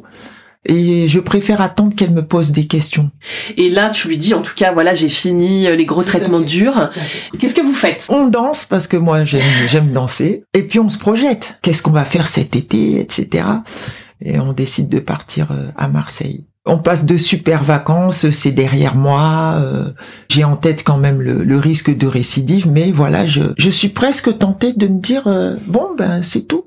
et 0.64 1.08
je 1.08 1.18
préfère 1.18 1.60
attendre 1.60 1.94
qu'elle 1.96 2.12
me 2.12 2.24
pose 2.24 2.52
des 2.52 2.66
questions. 2.66 3.10
Et 3.56 3.68
là, 3.68 3.90
tu 3.90 4.08
lui 4.08 4.16
dis, 4.16 4.32
en 4.32 4.42
tout 4.42 4.54
cas, 4.54 4.72
voilà, 4.72 4.94
j'ai 4.94 5.08
fini 5.08 5.66
euh, 5.66 5.74
les 5.74 5.84
gros 5.84 6.04
traitements 6.04 6.40
durs. 6.40 6.90
Qu'est-ce 7.38 7.54
que 7.54 7.60
vous 7.60 7.74
faites? 7.74 8.06
On 8.08 8.28
danse 8.28 8.64
parce 8.64 8.86
que 8.86 8.96
moi, 8.96 9.24
j'aime 9.24 9.90
danser. 9.92 10.44
Et 10.54 10.62
puis 10.62 10.78
on 10.78 10.88
se 10.88 10.98
projette. 10.98 11.58
Qu'est-ce 11.62 11.82
qu'on 11.82 11.90
va 11.90 12.04
faire 12.04 12.28
cet 12.28 12.54
été, 12.54 13.00
etc. 13.00 13.44
Et 14.24 14.38
on 14.38 14.52
décide 14.52 14.88
de 14.88 15.00
partir 15.00 15.50
euh, 15.50 15.68
à 15.76 15.88
Marseille. 15.88 16.44
On 16.64 16.78
passe 16.78 17.04
de 17.06 17.16
super 17.16 17.64
vacances, 17.64 18.30
c'est 18.30 18.52
derrière 18.52 18.94
moi. 18.94 19.60
Euh, 19.64 19.90
j'ai 20.28 20.44
en 20.44 20.56
tête 20.56 20.84
quand 20.84 20.96
même 20.96 21.20
le, 21.20 21.58
risque 21.58 21.96
de 21.96 22.06
récidive, 22.06 22.70
mais 22.70 22.92
voilà, 22.92 23.26
je, 23.26 23.42
je 23.58 23.70
suis 23.70 23.88
presque 23.88 24.38
tentée 24.38 24.72
de 24.72 24.86
me 24.86 25.00
dire 25.00 25.24
bon 25.66 25.94
ben 25.96 26.22
c'est 26.22 26.42
tout. 26.42 26.64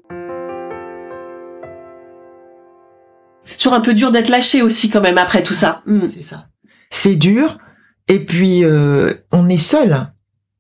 C'est 3.46 3.58
toujours 3.58 3.74
un 3.74 3.82
peu 3.82 3.94
dur 3.94 4.12
d'être 4.12 4.30
lâché 4.30 4.62
aussi 4.62 4.90
quand 4.90 5.02
même 5.02 5.20
après 5.20 5.44
tout 5.44 5.54
ça. 5.54 5.82
Hmm. 5.86 6.08
C'est 6.10 6.24
ça. 6.24 6.48
C'est 6.90 7.16
dur. 7.16 7.60
Et 8.08 8.20
puis 8.20 8.64
euh, 8.64 9.14
on 9.32 9.48
est 9.48 9.58
seul 9.58 10.12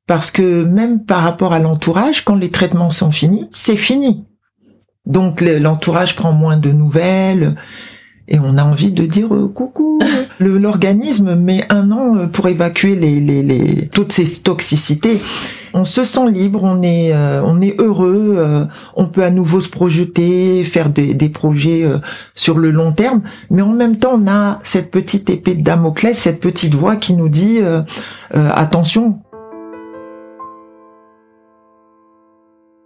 parce 0.07 0.31
que 0.31 0.63
même 0.63 1.03
par 1.03 1.23
rapport 1.23 1.51
à 1.51 1.59
l'entourage, 1.59 2.23
quand 2.23 2.35
les 2.35 2.51
traitements 2.51 2.91
sont 2.91 3.11
finis, 3.11 3.49
c'est 3.51 3.75
fini. 3.75 4.25
Donc 5.05 5.41
l'entourage 5.41 6.15
prend 6.15 6.31
moins 6.31 6.57
de 6.57 6.71
nouvelles 6.71 7.55
et 8.27 8.39
on 8.39 8.57
a 8.57 8.63
envie 8.63 8.91
de 8.91 9.05
dire 9.05 9.33
euh, 9.33 9.47
coucou. 9.47 9.99
L'organisme 10.39 11.35
met 11.35 11.65
un 11.71 11.91
an 11.91 12.17
euh, 12.17 12.27
pour 12.27 12.47
évacuer 12.47 12.95
les, 12.95 13.19
les, 13.19 13.43
les, 13.43 13.87
toutes 13.87 14.11
ces 14.11 14.41
toxicités. 14.41 15.19
On 15.73 15.85
se 15.85 16.03
sent 16.03 16.31
libre, 16.31 16.61
on 16.63 16.81
est, 16.81 17.13
euh, 17.13 17.41
on 17.43 17.61
est 17.61 17.79
heureux, 17.79 18.67
on 18.95 19.07
peut 19.07 19.23
à 19.23 19.29
nouveau 19.29 19.59
se 19.59 19.67
projeter, 19.67 20.63
faire 20.63 20.89
des, 20.89 21.13
des 21.13 21.27
projets 21.27 21.85
sur 22.33 22.57
le 22.57 22.71
long 22.71 22.93
terme, 22.93 23.23
mais 23.49 23.61
en 23.61 23.73
même 23.73 23.97
temps 23.97 24.13
on 24.15 24.25
a 24.27 24.59
cette 24.63 24.89
petite 24.89 25.29
épée 25.29 25.53
de 25.53 25.61
Damoclès, 25.61 26.17
cette 26.17 26.39
petite 26.39 26.75
voix 26.75 26.95
qui 26.95 27.13
nous 27.13 27.27
dit 27.27 27.59
attention, 28.33 29.19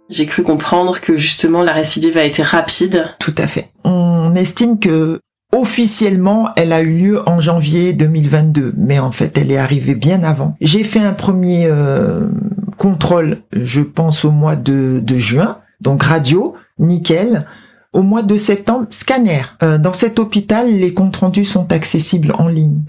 J'ai 0.08 0.26
cru 0.26 0.42
comprendre 0.42 1.00
que 1.00 1.16
justement 1.16 1.62
la 1.62 1.72
récidive 1.72 2.18
a 2.18 2.24
été 2.24 2.42
rapide. 2.42 3.06
Tout 3.20 3.34
à 3.38 3.46
fait. 3.46 3.68
On 3.84 4.34
estime 4.34 4.80
que 4.80 5.20
Officiellement, 5.52 6.50
elle 6.54 6.72
a 6.72 6.80
eu 6.80 6.96
lieu 6.96 7.28
en 7.28 7.40
janvier 7.40 7.92
2022, 7.92 8.74
mais 8.76 9.00
en 9.00 9.10
fait, 9.10 9.36
elle 9.36 9.50
est 9.50 9.56
arrivée 9.56 9.96
bien 9.96 10.22
avant. 10.22 10.54
J'ai 10.60 10.84
fait 10.84 11.00
un 11.00 11.12
premier 11.12 11.66
euh, 11.66 12.28
contrôle, 12.76 13.38
je 13.52 13.80
pense 13.80 14.24
au 14.24 14.30
mois 14.30 14.54
de, 14.54 15.02
juin, 15.16 15.58
donc 15.80 16.04
radio, 16.04 16.54
nickel. 16.78 17.46
Au 17.92 18.02
mois 18.02 18.22
de 18.22 18.36
septembre, 18.36 18.86
scanner. 18.90 19.42
Euh, 19.64 19.76
dans 19.76 19.92
cet 19.92 20.20
hôpital, 20.20 20.70
les 20.70 20.94
comptes 20.94 21.16
rendus 21.16 21.44
sont 21.44 21.72
accessibles 21.72 22.32
en 22.38 22.46
ligne. 22.46 22.82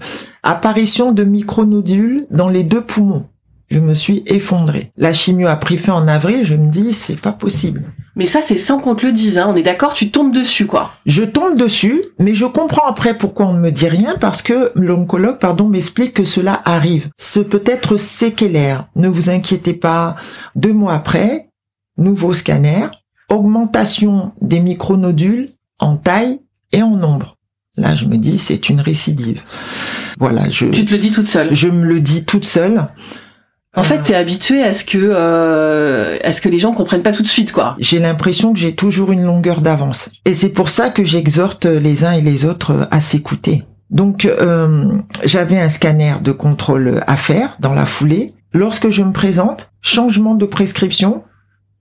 Apparition 0.44 1.10
de 1.10 1.24
micronodules 1.24 2.26
dans 2.30 2.48
les 2.48 2.62
deux 2.62 2.82
poumons. 2.82 3.24
Je 3.72 3.80
me 3.80 3.94
suis 3.94 4.22
effondré. 4.26 4.90
La 4.98 5.14
chimio 5.14 5.48
a 5.48 5.56
pris 5.56 5.78
fin 5.78 5.94
en 5.94 6.06
avril, 6.06 6.44
je 6.44 6.54
me 6.54 6.70
dis, 6.70 6.92
c'est 6.92 7.18
pas 7.18 7.32
possible. 7.32 7.84
Mais 8.16 8.26
ça, 8.26 8.42
c'est 8.42 8.58
sans 8.58 8.78
qu'on 8.78 8.94
te 8.94 9.06
le 9.06 9.12
dise, 9.12 9.38
hein. 9.38 9.46
on 9.48 9.56
est 9.56 9.62
d'accord, 9.62 9.94
tu 9.94 10.10
tombes 10.10 10.34
dessus, 10.34 10.66
quoi. 10.66 10.92
Je 11.06 11.24
tombe 11.24 11.56
dessus, 11.56 12.02
mais 12.18 12.34
je 12.34 12.44
comprends 12.44 12.86
après 12.86 13.16
pourquoi 13.16 13.46
on 13.46 13.54
ne 13.54 13.60
me 13.60 13.72
dit 13.72 13.88
rien, 13.88 14.16
parce 14.20 14.42
que 14.42 14.72
l'oncologue, 14.74 15.38
pardon, 15.38 15.70
m'explique 15.70 16.12
que 16.12 16.24
cela 16.24 16.60
arrive. 16.66 17.08
Ce 17.16 17.40
peut 17.40 17.62
être 17.64 17.96
séquelaire. 17.96 18.88
Ne 18.94 19.08
vous 19.08 19.30
inquiétez 19.30 19.72
pas. 19.72 20.16
Deux 20.54 20.74
mois 20.74 20.92
après, 20.92 21.48
nouveau 21.96 22.34
scanner, 22.34 22.88
augmentation 23.30 24.32
des 24.42 24.60
micronodules 24.60 25.46
en 25.78 25.96
taille 25.96 26.42
et 26.72 26.82
en 26.82 26.94
nombre. 26.94 27.38
Là, 27.78 27.94
je 27.94 28.04
me 28.04 28.18
dis, 28.18 28.38
c'est 28.38 28.68
une 28.68 28.82
récidive. 28.82 29.44
Voilà, 30.18 30.50
je. 30.50 30.66
Tu 30.66 30.84
te 30.84 30.90
le 30.90 30.98
dis 30.98 31.10
toute 31.10 31.28
seule. 31.28 31.54
Je 31.54 31.68
me 31.68 31.86
le 31.86 32.00
dis 32.00 32.26
toute 32.26 32.44
seule. 32.44 32.86
En 33.74 33.82
fait, 33.82 34.02
t'es 34.02 34.14
habitué 34.14 34.62
à 34.62 34.74
ce 34.74 34.84
que 34.84 34.98
euh, 34.98 36.18
à 36.22 36.32
ce 36.32 36.42
que 36.42 36.50
les 36.50 36.58
gens 36.58 36.72
comprennent 36.72 37.02
pas 37.02 37.12
tout 37.12 37.22
de 37.22 37.28
suite, 37.28 37.52
quoi. 37.52 37.74
J'ai 37.78 37.98
l'impression 37.98 38.52
que 38.52 38.58
j'ai 38.58 38.74
toujours 38.74 39.12
une 39.12 39.24
longueur 39.24 39.62
d'avance, 39.62 40.10
et 40.26 40.34
c'est 40.34 40.50
pour 40.50 40.68
ça 40.68 40.90
que 40.90 41.04
j'exhorte 41.04 41.64
les 41.64 42.04
uns 42.04 42.12
et 42.12 42.20
les 42.20 42.44
autres 42.44 42.86
à 42.90 43.00
s'écouter. 43.00 43.64
Donc, 43.88 44.26
euh, 44.26 44.92
j'avais 45.24 45.58
un 45.58 45.68
scanner 45.68 46.14
de 46.22 46.32
contrôle 46.32 47.02
à 47.06 47.16
faire 47.16 47.56
dans 47.60 47.74
la 47.74 47.86
foulée. 47.86 48.26
Lorsque 48.54 48.90
je 48.90 49.02
me 49.02 49.12
présente, 49.12 49.70
changement 49.80 50.34
de 50.34 50.46
prescription, 50.46 51.24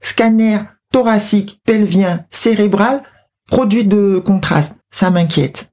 scanner 0.01 0.59
thoracique, 0.91 1.59
pelvien, 1.65 2.25
cérébral, 2.29 3.01
produit 3.47 3.85
de 3.85 4.21
contraste. 4.23 4.77
Ça 4.91 5.09
m'inquiète. 5.09 5.71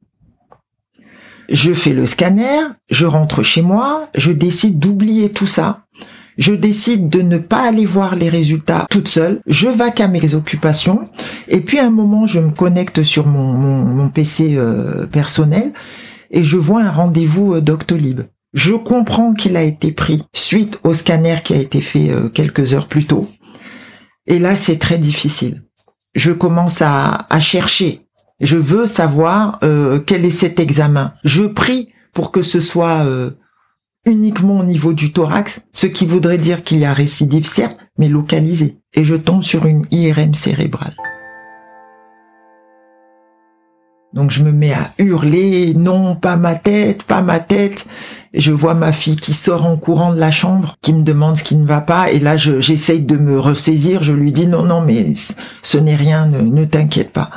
Je 1.49 1.73
fais 1.73 1.93
le 1.93 2.07
scanner, 2.07 2.61
je 2.91 3.07
rentre 3.07 3.43
chez 3.43 3.63
moi, 3.63 4.07
je 4.15 4.33
décide 4.33 4.79
d'oublier 4.79 5.31
tout 5.33 5.47
ça 5.47 5.87
je 6.39 6.55
décide 6.55 7.09
de 7.09 7.21
ne 7.21 7.37
pas 7.37 7.69
aller 7.69 7.85
voir 7.85 8.15
les 8.15 8.29
résultats 8.29 8.87
toute 8.91 9.09
seule, 9.09 9.41
je 9.47 9.69
vaque 9.69 10.01
à 10.01 10.07
mes 10.07 10.35
occupations, 10.35 11.05
et 11.49 11.61
puis 11.61 11.79
à 11.81 11.87
un 11.87 11.91
moment, 11.91 12.27
je 12.27 12.39
me 12.39 12.51
connecte 12.51 13.03
sur 13.03 13.27
mon, 13.27 13.53
mon, 13.53 14.09
PC 14.09 14.55
euh, 14.57 15.07
personnel 15.07 15.73
et 16.31 16.43
je 16.43 16.57
vois 16.57 16.83
un 16.83 16.91
rendez-vous 16.91 17.55
euh, 17.55 17.61
Doctolib. 17.61 18.23
Je 18.55 18.73
comprends 18.73 19.35
qu'il 19.35 19.57
a 19.57 19.63
été 19.63 19.93
pris 19.93 20.25
suite 20.33 20.81
au 20.85 20.95
scanner 20.95 21.37
qui 21.45 21.53
a 21.53 21.59
été 21.59 21.81
fait 21.81 22.09
euh, 22.09 22.29
quelques 22.29 22.73
heures 22.73 22.87
plus 22.87 23.05
tôt. 23.05 23.23
Et 24.27 24.39
là, 24.39 24.57
c'est 24.57 24.79
très 24.79 24.99
difficile. 24.99 25.65
Je 26.15 26.33
commence 26.33 26.81
à, 26.81 27.27
à 27.29 27.41
chercher. 27.41 28.07
Je 28.41 28.57
veux 28.57 28.87
savoir 28.87 29.59
quel 30.07 30.25
est 30.25 30.31
cet 30.31 30.61
examen. 30.61 31.13
Je 31.25 31.43
prie 31.43 31.89
pour 32.13 32.31
que 32.31 32.41
ce 32.41 32.61
soit 32.61 33.05
uniquement 34.05 34.59
au 34.59 34.65
niveau 34.65 34.93
du 34.93 35.13
thorax, 35.13 35.63
ce 35.73 35.87
qui 35.87 36.07
voudrait 36.07 36.39
dire 36.39 36.63
qu'il 36.63 36.79
y 36.79 36.85
a 36.85 36.93
récidive 36.93 37.45
certes, 37.45 37.79
mais 37.99 38.09
localisée. 38.09 38.79
Et 38.95 39.05
je 39.05 39.15
tombe 39.15 39.43
sur 39.43 39.67
une 39.67 39.85
IRM 39.91 40.35
cérébrale. 40.35 40.95
Donc 44.15 44.31
je 44.31 44.43
me 44.43 44.53
mets 44.53 44.73
à 44.73 44.93
hurler, 44.99 45.75
non, 45.75 46.17
pas 46.17 46.37
ma 46.37 46.55
tête, 46.55 47.03
pas 47.03 47.21
ma 47.21 47.41
tête. 47.41 47.87
Je 48.33 48.53
vois 48.53 48.75
ma 48.75 48.93
fille 48.93 49.17
qui 49.17 49.35
sort 49.35 49.67
en 49.67 49.77
courant 49.77 50.15
de 50.15 50.19
la 50.19 50.31
chambre, 50.31 50.77
qui 50.81 50.95
me 50.95 51.03
demande 51.03 51.37
ce 51.37 51.45
qui 51.45 51.57
ne 51.57 51.67
va 51.67 51.83
pas. 51.83 52.11
Et 52.11 52.19
là, 52.19 52.37
j'essaye 52.37 53.03
de 53.03 53.17
me 53.17 53.39
ressaisir. 53.39 54.03
Je 54.03 54.13
lui 54.13 54.33
dis 54.33 54.47
non, 54.47 54.63
non, 54.63 54.81
mais 54.81 55.13
ce 55.63 55.79
n'est 55.79 55.97
rien, 55.97 56.27
ne, 56.27 56.65
t'inquiète 56.65 57.13
pas. 57.13 57.31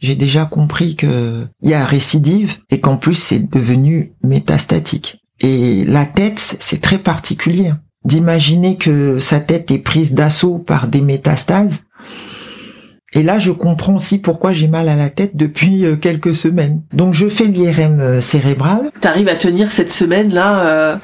J'ai 0.00 0.14
déjà 0.14 0.44
compris 0.44 0.96
que 0.96 1.46
il 1.62 1.70
y 1.70 1.74
a 1.74 1.84
récidive 1.84 2.58
et 2.68 2.80
qu'en 2.80 2.98
plus 2.98 3.14
c'est 3.14 3.50
devenu 3.50 4.12
métastatique. 4.22 5.23
Et 5.44 5.84
la 5.84 6.06
tête, 6.06 6.56
c'est 6.58 6.80
très 6.80 6.98
particulier. 6.98 7.72
D'imaginer 8.04 8.76
que 8.76 9.18
sa 9.18 9.40
tête 9.40 9.70
est 9.70 9.78
prise 9.78 10.14
d'assaut 10.14 10.58
par 10.58 10.88
des 10.88 11.00
métastases 11.00 11.84
et 13.14 13.22
là, 13.22 13.38
je 13.38 13.52
comprends 13.52 13.94
aussi 13.94 14.18
pourquoi 14.18 14.52
j'ai 14.52 14.66
mal 14.66 14.88
à 14.88 14.96
la 14.96 15.08
tête 15.08 15.36
depuis 15.36 15.84
euh, 15.84 15.94
quelques 15.94 16.34
semaines. 16.34 16.82
Donc, 16.92 17.14
je 17.14 17.28
fais 17.28 17.44
l'IRM 17.44 18.00
euh, 18.00 18.20
cérébral. 18.20 18.90
T'arrives 19.00 19.28
à 19.28 19.36
tenir 19.36 19.70
cette 19.70 19.90
semaine-là, 19.90 20.66
euh, 20.66 20.96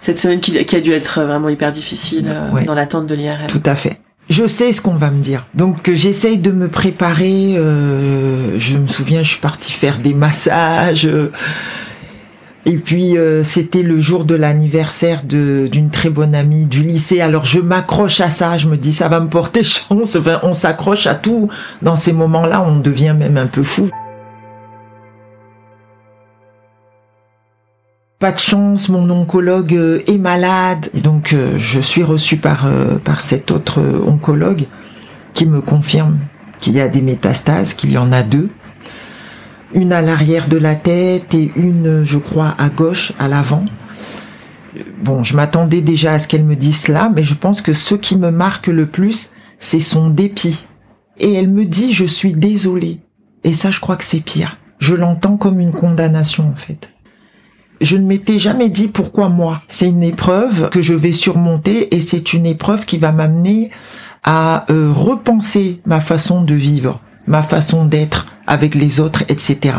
cette 0.00 0.18
semaine 0.18 0.40
qui, 0.40 0.58
a 0.58 0.80
dû 0.80 0.90
être 0.90 1.22
vraiment 1.22 1.48
hyper 1.48 1.70
difficile 1.70 2.34
dans 2.66 2.74
l'attente 2.74 3.06
de 3.06 3.14
l'IRM. 3.14 3.46
Tout 3.46 3.62
à 3.64 3.76
fait. 3.76 4.00
Je 4.28 4.46
sais 4.46 4.72
ce 4.72 4.80
qu'on 4.80 4.96
va 4.96 5.10
me 5.10 5.22
dire. 5.22 5.46
Donc 5.54 5.90
j'essaye 5.92 6.38
de 6.38 6.50
me 6.50 6.68
préparer. 6.68 7.54
je 7.56 8.76
me 8.78 8.86
souviens, 8.86 9.22
je 9.22 9.28
suis 9.28 9.40
partie 9.40 9.72
faire 9.72 9.98
des 9.98 10.14
massages. 10.14 11.08
Et 12.66 12.78
puis 12.78 13.18
euh, 13.18 13.44
c'était 13.44 13.82
le 13.82 14.00
jour 14.00 14.24
de 14.24 14.34
l'anniversaire 14.34 15.22
d'une 15.24 15.90
très 15.90 16.08
bonne 16.08 16.34
amie 16.34 16.64
du 16.64 16.82
lycée. 16.82 17.20
Alors 17.20 17.44
je 17.44 17.60
m'accroche 17.60 18.20
à 18.20 18.30
ça, 18.30 18.56
je 18.56 18.68
me 18.68 18.76
dis 18.76 18.92
ça 18.92 19.08
va 19.08 19.20
me 19.20 19.28
porter 19.28 19.62
chance. 19.62 20.16
Enfin, 20.16 20.40
on 20.42 20.54
s'accroche 20.54 21.06
à 21.06 21.14
tout. 21.14 21.46
Dans 21.82 21.96
ces 21.96 22.12
moments-là, 22.12 22.64
on 22.66 22.78
devient 22.78 23.14
même 23.16 23.36
un 23.36 23.46
peu 23.46 23.62
fou. 23.62 23.90
Pas 28.18 28.32
de 28.32 28.38
chance, 28.38 28.88
mon 28.88 29.10
oncologue 29.10 29.74
euh, 29.74 30.02
est 30.06 30.16
malade. 30.16 30.88
donc 30.94 31.34
euh, 31.34 31.58
je 31.58 31.80
suis 31.80 32.02
reçue 32.02 32.38
par 32.38 32.66
par 33.04 33.20
cet 33.20 33.50
autre 33.50 33.82
oncologue 34.06 34.64
qui 35.34 35.44
me 35.44 35.60
confirme 35.60 36.18
qu'il 36.60 36.74
y 36.74 36.80
a 36.80 36.88
des 36.88 37.02
métastases, 37.02 37.74
qu'il 37.74 37.92
y 37.92 37.98
en 37.98 38.10
a 38.12 38.22
deux 38.22 38.48
une 39.74 39.92
à 39.92 40.00
l'arrière 40.00 40.48
de 40.48 40.56
la 40.56 40.76
tête 40.76 41.34
et 41.34 41.52
une, 41.56 42.04
je 42.04 42.18
crois, 42.18 42.54
à 42.58 42.68
gauche, 42.70 43.12
à 43.18 43.28
l'avant. 43.28 43.64
Bon, 45.02 45.22
je 45.22 45.36
m'attendais 45.36 45.82
déjà 45.82 46.12
à 46.12 46.18
ce 46.18 46.28
qu'elle 46.28 46.44
me 46.44 46.56
dise 46.56 46.80
cela, 46.80 47.10
mais 47.14 47.22
je 47.22 47.34
pense 47.34 47.60
que 47.60 47.72
ce 47.72 47.94
qui 47.94 48.16
me 48.16 48.30
marque 48.30 48.68
le 48.68 48.86
plus, 48.86 49.30
c'est 49.58 49.80
son 49.80 50.08
dépit. 50.10 50.66
Et 51.18 51.32
elle 51.34 51.50
me 51.50 51.64
dit, 51.64 51.92
je 51.92 52.04
suis 52.04 52.32
désolée. 52.32 53.00
Et 53.44 53.52
ça, 53.52 53.70
je 53.70 53.80
crois 53.80 53.96
que 53.96 54.04
c'est 54.04 54.20
pire. 54.20 54.58
Je 54.78 54.94
l'entends 54.94 55.36
comme 55.36 55.60
une 55.60 55.72
condamnation, 55.72 56.48
en 56.48 56.56
fait. 56.56 56.90
Je 57.80 57.96
ne 57.96 58.06
m'étais 58.06 58.38
jamais 58.38 58.68
dit 58.68 58.88
pourquoi 58.88 59.28
moi. 59.28 59.62
C'est 59.68 59.88
une 59.88 60.02
épreuve 60.02 60.70
que 60.70 60.82
je 60.82 60.94
vais 60.94 61.12
surmonter 61.12 61.94
et 61.94 62.00
c'est 62.00 62.32
une 62.32 62.46
épreuve 62.46 62.86
qui 62.86 62.98
va 62.98 63.12
m'amener 63.12 63.70
à 64.22 64.64
euh, 64.70 64.90
repenser 64.90 65.80
ma 65.84 66.00
façon 66.00 66.42
de 66.42 66.54
vivre, 66.54 67.00
ma 67.26 67.42
façon 67.42 67.84
d'être, 67.84 68.26
avec 68.46 68.74
les 68.74 69.00
autres, 69.00 69.22
etc. 69.28 69.76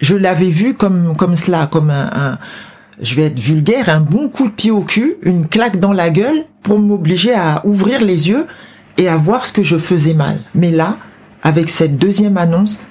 Je 0.00 0.16
l'avais 0.16 0.48
vu 0.48 0.74
comme 0.74 1.16
comme 1.16 1.36
cela, 1.36 1.66
comme 1.66 1.90
un, 1.90 2.38
je 3.00 3.14
vais 3.14 3.26
être 3.26 3.38
vulgaire, 3.38 3.88
un 3.88 4.00
bon 4.00 4.28
coup 4.28 4.48
de 4.48 4.52
pied 4.52 4.70
au 4.70 4.82
cul, 4.82 5.14
une 5.22 5.48
claque 5.48 5.78
dans 5.78 5.92
la 5.92 6.10
gueule 6.10 6.44
pour 6.62 6.78
m'obliger 6.78 7.34
à 7.34 7.62
ouvrir 7.64 8.00
les 8.00 8.28
yeux 8.28 8.46
et 8.98 9.08
à 9.08 9.16
voir 9.16 9.46
ce 9.46 9.52
que 9.52 9.62
je 9.62 9.78
faisais 9.78 10.14
mal. 10.14 10.38
Mais 10.54 10.70
là, 10.70 10.98
avec 11.42 11.68
cette 11.68 11.96
deuxième 11.96 12.36
annonce, 12.36 12.82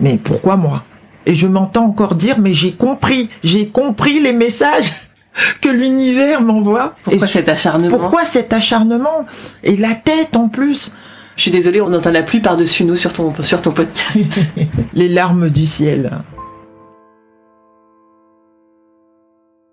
mais 0.00 0.18
pourquoi 0.18 0.56
moi? 0.56 0.84
Et 1.26 1.34
je 1.34 1.46
m'entends 1.46 1.84
encore 1.84 2.14
dire, 2.14 2.38
mais 2.38 2.54
j'ai 2.54 2.72
compris, 2.72 3.28
j'ai 3.42 3.68
compris 3.68 4.20
les 4.20 4.32
messages 4.32 4.92
que 5.60 5.68
l'univers 5.68 6.40
m'envoie. 6.40 6.94
Pourquoi 7.02 7.26
cet 7.26 7.48
acharnement? 7.48 7.96
Pourquoi 7.96 8.24
cet 8.24 8.52
acharnement? 8.52 9.26
Et 9.62 9.76
la 9.76 9.94
tête 9.94 10.36
en 10.36 10.48
plus. 10.48 10.94
Je 11.36 11.42
suis 11.42 11.50
désolée, 11.50 11.80
on 11.82 11.90
n'entend 11.90 12.10
la 12.10 12.22
pluie 12.22 12.40
par-dessus 12.40 12.84
nous 12.84 12.96
sur 12.96 13.12
ton, 13.12 13.32
sur 13.42 13.60
ton 13.60 13.70
podcast. 13.72 14.54
Les 14.94 15.08
larmes 15.08 15.50
du 15.50 15.66
ciel. 15.66 16.22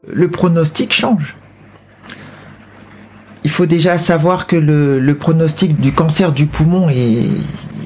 Le 0.05 0.29
pronostic 0.29 0.91
change. 0.93 1.37
Il 3.45 3.49
faut 3.49 3.65
déjà 3.65 3.97
savoir 3.97 4.45
que 4.45 4.55
le, 4.57 4.99
le 4.99 5.17
pronostic 5.17 5.79
du 5.79 5.93
cancer 5.93 6.31
du 6.33 6.47
poumon 6.47 6.89
est, 6.89 7.27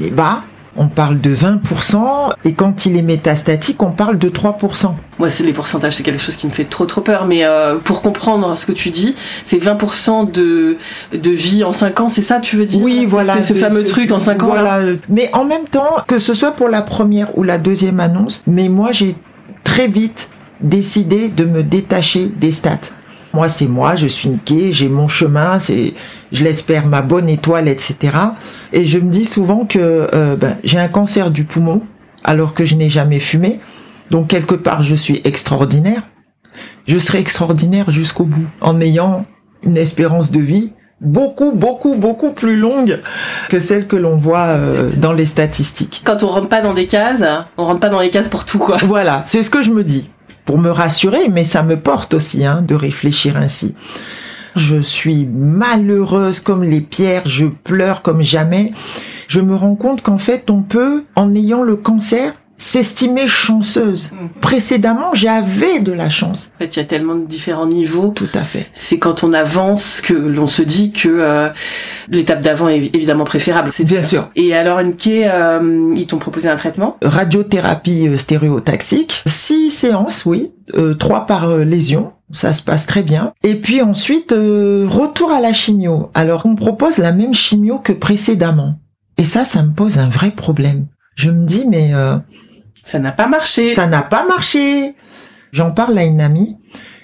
est 0.02 0.12
bas 0.12 0.44
on 0.78 0.88
parle 0.88 1.20
de 1.20 1.36
20%, 1.36 2.32
et 2.46 2.54
quand 2.54 2.86
il 2.86 2.98
est 2.98 3.02
métastatique, 3.02 3.82
on 3.82 3.92
parle 3.92 4.18
de 4.18 4.30
3%. 4.30 4.94
Moi, 5.20 5.30
c'est 5.30 5.44
les 5.44 5.54
pourcentages, 5.54 5.96
c'est 5.96 6.04
quelque 6.04 6.22
chose 6.22 6.36
qui 6.36 6.46
me 6.46 6.52
fait 6.52 6.66
trop 6.66 6.86
trop 6.86 7.02
peur, 7.02 7.26
mais 7.26 7.44
euh, 7.44 7.78
pour 7.78 8.02
comprendre 8.02 8.56
ce 8.56 8.66
que 8.66 8.72
tu 8.72 8.92
dis, 8.92 9.16
c'est 9.44 9.58
20% 9.58 10.32
de, 10.32 10.78
de 11.14 11.30
vie 11.32 11.64
en 11.64 11.72
5 11.72 12.00
ans, 12.00 12.10
c'est 12.10 12.22
ça 12.22 12.40
tu 12.40 12.56
veux 12.56 12.66
dire? 12.66 12.82
Oui, 12.84 13.06
voilà. 13.08 13.42
C'est 13.42 13.54
ce 13.54 13.60
fameux 13.60 13.86
truc 13.86 14.12
en 14.12 14.20
5 14.20 14.44
ans. 14.44 14.48
Voilà. 14.48 14.80
Mais 15.10 15.30
en 15.34 15.46
même 15.46 15.66
temps, 15.66 15.98
que 16.08 16.20
ce 16.20 16.34
soit 16.34 16.52
pour 16.52 16.70
la 16.70 16.82
première 16.82 17.36
ou 17.38 17.44
la 17.44 17.58
deuxième 17.58 18.00
annonce, 18.00 18.44
mais 18.46 18.70
moi, 18.70 18.92
j'ai 18.92 19.16
très 19.64 19.88
vite 19.88 20.30
décidé 20.62 21.30
de 21.30 21.46
me 21.46 21.64
détacher 21.64 22.28
des 22.28 22.52
stats. 22.52 22.97
Moi, 23.34 23.50
c'est 23.50 23.68
moi, 23.68 23.96
je 23.96 24.08
suis 24.08 24.30
niqué, 24.30 24.72
j'ai 24.72 24.90
mon 24.90 25.08
chemin, 25.08 25.60
c'est, 25.60 25.94
je 26.32 26.44
l'espère, 26.44 26.88
ma 26.88 27.02
bonne 27.02 27.30
étoile, 27.30 27.68
etc. 27.68 27.98
Et 28.74 28.86
je 28.86 29.00
me 29.00 29.12
dis 29.12 29.26
souvent 29.26 29.66
que 29.66 30.08
euh, 30.14 30.36
ben, 30.36 30.58
j'ai 30.64 30.80
un 30.80 30.88
cancer 30.88 31.32
du 31.32 31.44
poumon, 31.44 31.82
alors 32.24 32.54
que 32.54 32.66
je 32.66 32.76
n'ai 32.76 32.90
jamais 32.90 33.20
fumé. 33.20 33.60
Donc 34.10 34.28
quelque 34.28 34.56
part, 34.56 34.82
je 34.82 34.96
suis 34.96 35.22
extraordinaire. 35.24 36.04
Je 36.88 36.98
serai 36.98 37.20
extraordinaire 37.20 37.92
jusqu'au 37.92 38.24
bout, 38.26 38.48
en 38.62 38.80
ayant 38.80 39.26
une 39.64 39.78
espérance 39.78 40.32
de 40.32 40.40
vie 40.40 40.74
beaucoup, 41.02 41.52
beaucoup, 41.52 41.96
beaucoup 41.96 42.32
plus 42.32 42.56
longue 42.56 43.00
que 43.50 43.60
celle 43.60 43.88
que 43.88 43.96
l'on 43.96 44.18
voit 44.18 44.48
euh, 44.48 44.90
dans 44.98 45.14
les 45.14 45.26
statistiques. 45.26 46.02
Quand 46.06 46.24
on 46.24 46.28
rentre 46.28 46.50
pas 46.50 46.62
dans 46.62 46.74
des 46.74 46.88
cases, 46.88 47.24
on 47.58 47.66
rentre 47.66 47.80
pas 47.80 47.90
dans 47.90 48.00
les 48.00 48.10
cases 48.10 48.30
pour 48.30 48.46
tout, 48.46 48.60
quoi. 48.60 48.78
Voilà, 48.86 49.24
c'est 49.26 49.44
ce 49.44 49.50
que 49.50 49.62
je 49.62 49.72
me 49.72 49.84
dis 49.84 50.10
pour 50.48 50.60
me 50.60 50.72
rassurer, 50.72 51.28
mais 51.28 51.44
ça 51.44 51.62
me 51.62 51.78
porte 51.78 52.14
aussi 52.14 52.46
hein, 52.46 52.62
de 52.62 52.74
réfléchir 52.74 53.36
ainsi. 53.36 53.76
Je 54.56 54.78
suis 54.78 55.26
malheureuse 55.26 56.40
comme 56.40 56.64
les 56.64 56.80
pierres, 56.80 57.28
je 57.28 57.48
pleure 57.48 58.02
comme 58.02 58.24
jamais. 58.24 58.72
Je 59.28 59.42
me 59.42 59.54
rends 59.54 59.76
compte 59.76 60.02
qu'en 60.02 60.18
fait, 60.18 60.50
on 60.50 60.64
peut, 60.64 61.04
en 61.18 61.36
ayant 61.36 61.64
le 61.64 61.76
cancer, 61.76 62.34
s'estimer 62.58 63.28
chanceuse. 63.28 64.12
Mm. 64.12 64.40
Précédemment, 64.42 65.14
j'avais 65.14 65.80
de 65.80 65.92
la 65.92 66.10
chance. 66.10 66.52
En 66.56 66.60
fait, 66.60 66.76
il 66.76 66.80
y 66.80 66.82
a 66.82 66.86
tellement 66.86 67.16
de 67.16 67.26
différents 67.26 67.68
niveaux. 67.68 68.12
Tout 68.16 68.30
à 68.34 68.44
fait. 68.44 68.68
C'est 68.74 68.98
quand 68.98 69.24
on 69.24 69.32
avance 69.34 70.02
que 70.02 70.14
l'on 70.14 70.48
se 70.48 70.64
dit 70.64 70.92
que 70.92 71.08
euh, 71.08 71.50
l'étape 72.10 72.42
d'avant 72.42 72.68
est 72.68 72.94
évidemment 72.96 73.26
préférable. 73.26 73.72
C'est 73.72 73.84
bien 73.84 74.04
sûr. 74.04 74.30
Et 74.36 74.56
alors, 74.56 74.82
Nké, 74.82 75.30
euh, 75.32 75.92
ils 75.94 76.08
t'ont 76.08 76.18
proposé 76.18 76.50
un 76.50 76.56
traitement? 76.56 76.98
Radiothérapie 77.04 78.08
euh, 78.08 78.18
stéréotaxique. 78.18 79.24
Six 79.28 79.70
séances, 79.70 80.26
oui. 80.26 80.52
Euh, 80.76 80.96
trois 80.96 81.26
par 81.26 81.56
lésion. 81.58 82.14
Ça 82.32 82.52
se 82.52 82.62
passe 82.62 82.88
très 82.88 83.04
bien. 83.04 83.32
Et 83.44 83.56
puis 83.56 83.82
ensuite, 83.82 84.32
retour 84.32 85.32
à 85.32 85.40
la 85.40 85.54
chimio. 85.54 86.10
Alors, 86.14 86.46
on 86.46 86.56
propose 86.56 86.98
la 86.98 87.14
même 87.14 87.34
chimio 87.34 87.80
que 87.80 87.94
précédemment. 87.94 88.80
Et 89.18 89.24
ça, 89.24 89.46
ça 89.46 89.64
me 89.64 89.72
pose 89.72 89.98
un 89.98 90.10
vrai 90.10 90.32
problème. 90.32 90.88
Je 91.16 91.30
me 91.32 91.46
dis, 91.46 91.66
mais 91.70 91.94
ça 92.88 93.00
n'a 93.00 93.12
pas 93.12 93.28
marché. 93.28 93.74
Ça 93.74 93.86
n'a 93.86 94.02
pas 94.02 94.26
marché. 94.26 94.96
J'en 95.52 95.72
parle 95.72 95.98
à 95.98 96.06
une 96.06 96.22
amie. 96.22 96.58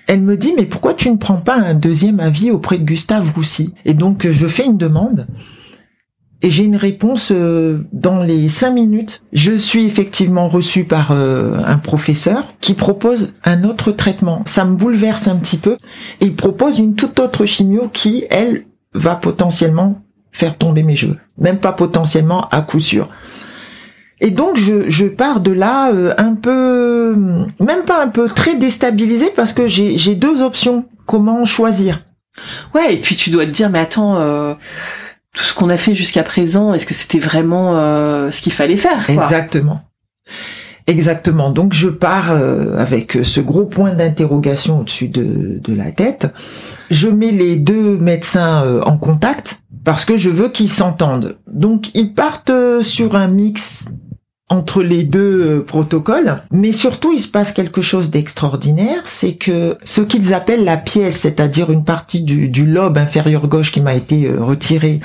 Elle 0.07 0.21
me 0.21 0.37
dit, 0.37 0.53
mais 0.55 0.65
pourquoi 0.65 0.93
tu 0.93 1.11
ne 1.11 1.17
prends 1.17 1.41
pas 1.41 1.55
un 1.55 1.73
deuxième 1.73 2.21
avis 2.21 2.51
auprès 2.51 2.77
de 2.77 2.85
Gustave 2.85 3.33
Roussy? 3.35 3.73
Et 3.83 3.93
donc, 3.93 4.25
je 4.29 4.47
fais 4.47 4.63
une 4.65 4.77
demande. 4.77 5.27
Et 6.41 6.49
j'ai 6.49 6.63
une 6.63 6.77
réponse 6.77 7.33
euh, 7.33 7.85
dans 7.91 8.23
les 8.23 8.47
cinq 8.47 8.71
minutes. 8.71 9.23
Je 9.33 9.51
suis 9.51 9.85
effectivement 9.85 10.47
reçue 10.47 10.85
par 10.85 11.11
euh, 11.11 11.53
un 11.65 11.77
professeur 11.77 12.55
qui 12.61 12.75
propose 12.75 13.33
un 13.43 13.65
autre 13.65 13.91
traitement. 13.91 14.41
Ça 14.45 14.63
me 14.63 14.77
bouleverse 14.77 15.27
un 15.27 15.35
petit 15.35 15.57
peu. 15.57 15.75
Et 16.21 16.27
il 16.27 16.35
propose 16.35 16.79
une 16.79 16.95
toute 16.95 17.19
autre 17.19 17.45
chimio 17.45 17.89
qui, 17.91 18.25
elle, 18.29 18.65
va 18.93 19.15
potentiellement 19.15 20.01
faire 20.31 20.57
tomber 20.57 20.83
mes 20.83 20.95
cheveux. 20.95 21.17
Même 21.37 21.59
pas 21.59 21.73
potentiellement, 21.73 22.47
à 22.51 22.61
coup 22.61 22.79
sûr. 22.79 23.09
Et 24.23 24.31
donc 24.31 24.57
je, 24.57 24.89
je 24.89 25.05
pars 25.05 25.41
de 25.41 25.51
là 25.51 25.91
euh, 25.91 26.13
un 26.17 26.33
peu, 26.33 27.13
même 27.59 27.83
pas 27.85 28.01
un 28.01 28.07
peu, 28.07 28.29
très 28.29 28.55
déstabilisé 28.55 29.31
parce 29.35 29.53
que 29.53 29.67
j'ai 29.67 30.15
deux 30.15 30.41
options. 30.41 30.85
Comment 31.05 31.43
choisir? 31.43 32.03
Ouais, 32.73 32.95
et 32.95 32.97
puis 32.97 33.17
tu 33.17 33.29
dois 33.29 33.45
te 33.45 33.51
dire, 33.51 33.69
mais 33.69 33.79
attends, 33.79 34.17
euh, 34.17 34.53
tout 35.33 35.43
ce 35.43 35.53
qu'on 35.53 35.69
a 35.69 35.77
fait 35.77 35.93
jusqu'à 35.93 36.23
présent, 36.23 36.73
est-ce 36.73 36.85
que 36.85 36.93
c'était 36.93 37.19
vraiment 37.19 37.77
euh, 37.77 38.31
ce 38.31 38.41
qu'il 38.41 38.53
fallait 38.53 38.77
faire 38.77 39.09
Exactement. 39.09 39.81
Exactement. 40.85 41.49
Donc 41.49 41.73
je 41.73 41.87
pars 41.87 42.31
euh, 42.31 42.77
avec 42.77 43.17
ce 43.23 43.39
gros 43.39 43.65
point 43.65 43.93
d'interrogation 43.93 44.81
au-dessus 44.81 45.07
de, 45.07 45.59
de, 45.59 45.73
la 45.73 45.91
tête. 45.91 46.33
Je 46.91 47.07
mets 47.07 47.31
les 47.31 47.55
deux 47.55 47.97
médecins 47.97 48.63
euh, 48.63 48.81
en 48.81 48.97
contact 48.97 49.61
parce 49.85 50.05
que 50.05 50.17
je 50.17 50.29
veux 50.29 50.49
qu'ils 50.49 50.69
s'entendent. 50.69 51.37
Donc 51.47 51.89
ils 51.95 52.13
partent 52.13 52.81
sur 52.81 53.15
un 53.15 53.27
mix 53.27 53.85
entre 54.53 54.83
les 54.83 55.03
deux 55.03 55.63
protocoles, 55.65 56.37
mais 56.51 56.73
surtout 56.73 57.11
il 57.11 57.19
se 57.19 57.27
passe 57.27 57.53
quelque 57.53 57.81
chose 57.81 58.11
d'extraordinaire, 58.11 59.01
c'est 59.05 59.33
que 59.33 59.77
ce 59.83 60.01
qu'ils 60.01 60.33
appellent 60.33 60.63
la 60.63 60.77
pièce, 60.77 61.17
c'est-à-dire 61.17 61.71
une 61.71 61.83
partie 61.83 62.21
du, 62.21 62.65
lobe 62.65 62.99
inférieur 62.99 63.47
gauche 63.47 63.71
qui 63.71 63.81
m'a 63.81 63.95
été 63.95 64.29
retirée 64.31 64.99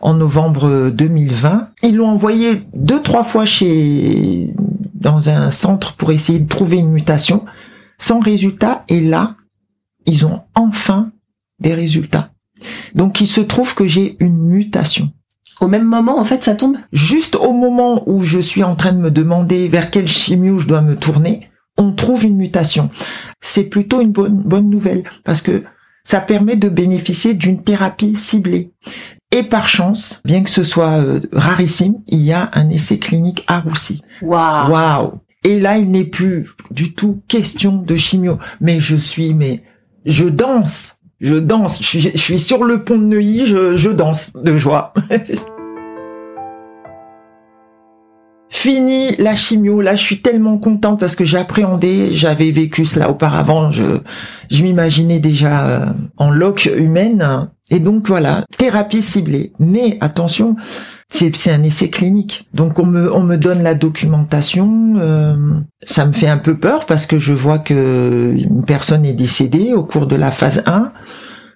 en 0.00 0.14
novembre 0.14 0.88
2020. 0.88 1.68
Ils 1.82 1.96
l'ont 1.96 2.08
envoyé 2.08 2.62
deux, 2.74 3.02
trois 3.02 3.24
fois 3.24 3.44
chez, 3.44 4.54
dans 4.94 5.28
un 5.28 5.50
centre 5.50 5.94
pour 5.94 6.10
essayer 6.10 6.38
de 6.38 6.48
trouver 6.48 6.78
une 6.78 6.90
mutation, 6.90 7.44
sans 7.98 8.20
résultat, 8.20 8.84
et 8.88 9.02
là, 9.02 9.36
ils 10.06 10.24
ont 10.24 10.40
enfin 10.54 11.10
des 11.60 11.74
résultats. 11.74 12.30
Donc 12.94 13.20
il 13.20 13.26
se 13.26 13.42
trouve 13.42 13.74
que 13.74 13.86
j'ai 13.86 14.16
une 14.18 14.48
mutation. 14.48 15.12
Au 15.60 15.68
même 15.68 15.84
moment, 15.84 16.18
en 16.18 16.24
fait, 16.24 16.42
ça 16.42 16.54
tombe 16.54 16.76
Juste 16.92 17.36
au 17.36 17.52
moment 17.52 18.02
où 18.06 18.20
je 18.20 18.38
suis 18.38 18.62
en 18.62 18.76
train 18.76 18.92
de 18.92 18.98
me 18.98 19.10
demander 19.10 19.68
vers 19.68 19.90
quel 19.90 20.06
chimio 20.06 20.58
je 20.58 20.66
dois 20.66 20.82
me 20.82 20.96
tourner, 20.96 21.48
on 21.76 21.92
trouve 21.92 22.24
une 22.24 22.36
mutation. 22.36 22.90
C'est 23.40 23.64
plutôt 23.64 24.00
une 24.00 24.12
bonne, 24.12 24.36
bonne 24.36 24.70
nouvelle, 24.70 25.04
parce 25.24 25.42
que 25.42 25.64
ça 26.04 26.20
permet 26.20 26.56
de 26.56 26.68
bénéficier 26.68 27.34
d'une 27.34 27.62
thérapie 27.62 28.14
ciblée. 28.14 28.72
Et 29.30 29.42
par 29.42 29.68
chance, 29.68 30.22
bien 30.24 30.42
que 30.42 30.48
ce 30.48 30.62
soit 30.62 31.00
euh, 31.00 31.20
rarissime, 31.32 31.96
il 32.06 32.20
y 32.20 32.32
a 32.32 32.50
un 32.54 32.70
essai 32.70 32.98
clinique 32.98 33.44
à 33.46 33.60
Roussy. 33.60 34.02
Waouh 34.22 34.72
Waouh 34.72 35.12
Et 35.44 35.60
là, 35.60 35.76
il 35.76 35.90
n'est 35.90 36.06
plus 36.06 36.48
du 36.70 36.94
tout 36.94 37.22
question 37.28 37.76
de 37.76 37.96
chimio. 37.96 38.38
Mais 38.60 38.80
je 38.80 38.96
suis, 38.96 39.34
mais 39.34 39.64
je 40.06 40.24
danse, 40.24 40.97
je 41.20 41.34
danse. 41.34 41.82
Je 41.82 42.16
suis, 42.16 42.38
sur 42.38 42.64
le 42.64 42.84
pont 42.84 42.98
de 42.98 43.04
Neuilly, 43.04 43.46
je, 43.46 43.90
danse 43.90 44.32
de 44.34 44.56
joie. 44.56 44.92
Fini 48.50 49.14
la 49.18 49.36
chimio, 49.36 49.82
là 49.82 49.94
je 49.94 50.02
suis 50.02 50.22
tellement 50.22 50.56
contente 50.56 50.98
parce 50.98 51.14
que 51.14 51.24
j'appréhendais, 51.24 52.08
j'avais 52.12 52.50
vécu 52.50 52.86
cela 52.86 53.10
auparavant, 53.10 53.70
je, 53.70 54.00
je 54.50 54.62
m'imaginais 54.62 55.18
déjà 55.18 55.68
euh, 55.68 55.86
en 56.16 56.30
loque 56.30 56.64
humaine 56.64 57.50
et 57.70 57.78
donc 57.78 58.08
voilà, 58.08 58.46
thérapie 58.56 59.02
ciblée. 59.02 59.52
Mais 59.58 59.98
attention, 60.00 60.56
c'est 61.10 61.50
un 61.50 61.62
essai 61.62 61.88
clinique. 61.90 62.46
Donc 62.52 62.78
on 62.78 62.86
me, 62.86 63.12
on 63.12 63.22
me 63.22 63.36
donne 63.36 63.62
la 63.62 63.74
documentation. 63.74 64.94
Euh, 64.98 65.36
ça 65.82 66.06
me 66.06 66.12
fait 66.12 66.28
un 66.28 66.38
peu 66.38 66.58
peur 66.58 66.86
parce 66.86 67.06
que 67.06 67.18
je 67.18 67.32
vois 67.32 67.58
que 67.58 68.34
une 68.36 68.64
personne 68.66 69.04
est 69.04 69.14
décédée 69.14 69.72
au 69.72 69.84
cours 69.84 70.06
de 70.06 70.16
la 70.16 70.30
phase 70.30 70.62
1. 70.66 70.92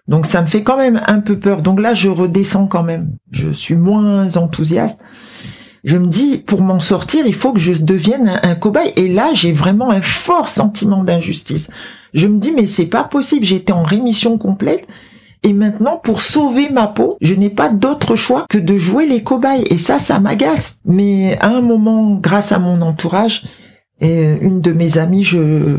Donc 0.09 0.27
ça 0.27 0.41
me 0.41 0.47
fait 0.47 0.63
quand 0.63 0.79
même 0.79 1.01
un 1.07 1.21
peu 1.21 1.39
peur. 1.39 1.61
Donc 1.61 1.81
là, 1.81 1.95
je 1.95 2.09
redescends 2.09 2.67
quand 2.67 2.83
même. 2.83 3.13
Je 3.31 3.51
suis 3.51 3.77
moins 3.77 4.37
enthousiaste. 4.37 5.01
Je 5.85 5.97
me 5.97 6.07
dis, 6.07 6.39
pour 6.39 6.63
m'en 6.63 6.81
sortir, 6.81 7.27
il 7.27 7.35
faut 7.35 7.53
que 7.53 7.59
je 7.59 7.73
devienne 7.83 8.29
un, 8.29 8.51
un 8.51 8.55
cobaye. 8.55 8.93
Et 8.97 9.09
là, 9.09 9.31
j'ai 9.35 9.53
vraiment 9.53 9.91
un 9.91 10.01
fort 10.01 10.49
sentiment 10.49 11.05
d'injustice. 11.05 11.71
Je 12.15 12.27
me 12.29 12.39
dis, 12.39 12.53
mais 12.53 12.67
c'est 12.67 12.87
pas 12.87 13.05
possible. 13.05 13.45
J'étais 13.45 13.73
en 13.73 13.83
rémission 13.83 14.39
complète 14.39 14.87
et 15.43 15.53
maintenant, 15.53 15.97
pour 15.97 16.21
sauver 16.21 16.69
ma 16.71 16.87
peau, 16.87 17.17
je 17.21 17.35
n'ai 17.35 17.51
pas 17.51 17.69
d'autre 17.69 18.15
choix 18.15 18.47
que 18.49 18.59
de 18.59 18.77
jouer 18.77 19.07
les 19.07 19.23
cobayes. 19.23 19.65
Et 19.71 19.77
ça, 19.77 19.99
ça 19.99 20.21
m'agace. 20.21 20.81
Mais 20.85 21.37
à 21.41 21.49
un 21.49 21.61
moment, 21.61 22.15
grâce 22.15 22.53
à 22.53 22.59
mon 22.59 22.81
entourage 22.81 23.45
et 24.01 24.37
une 24.41 24.61
de 24.61 24.73
mes 24.73 24.99
amies, 24.99 25.25
je, 25.25 25.79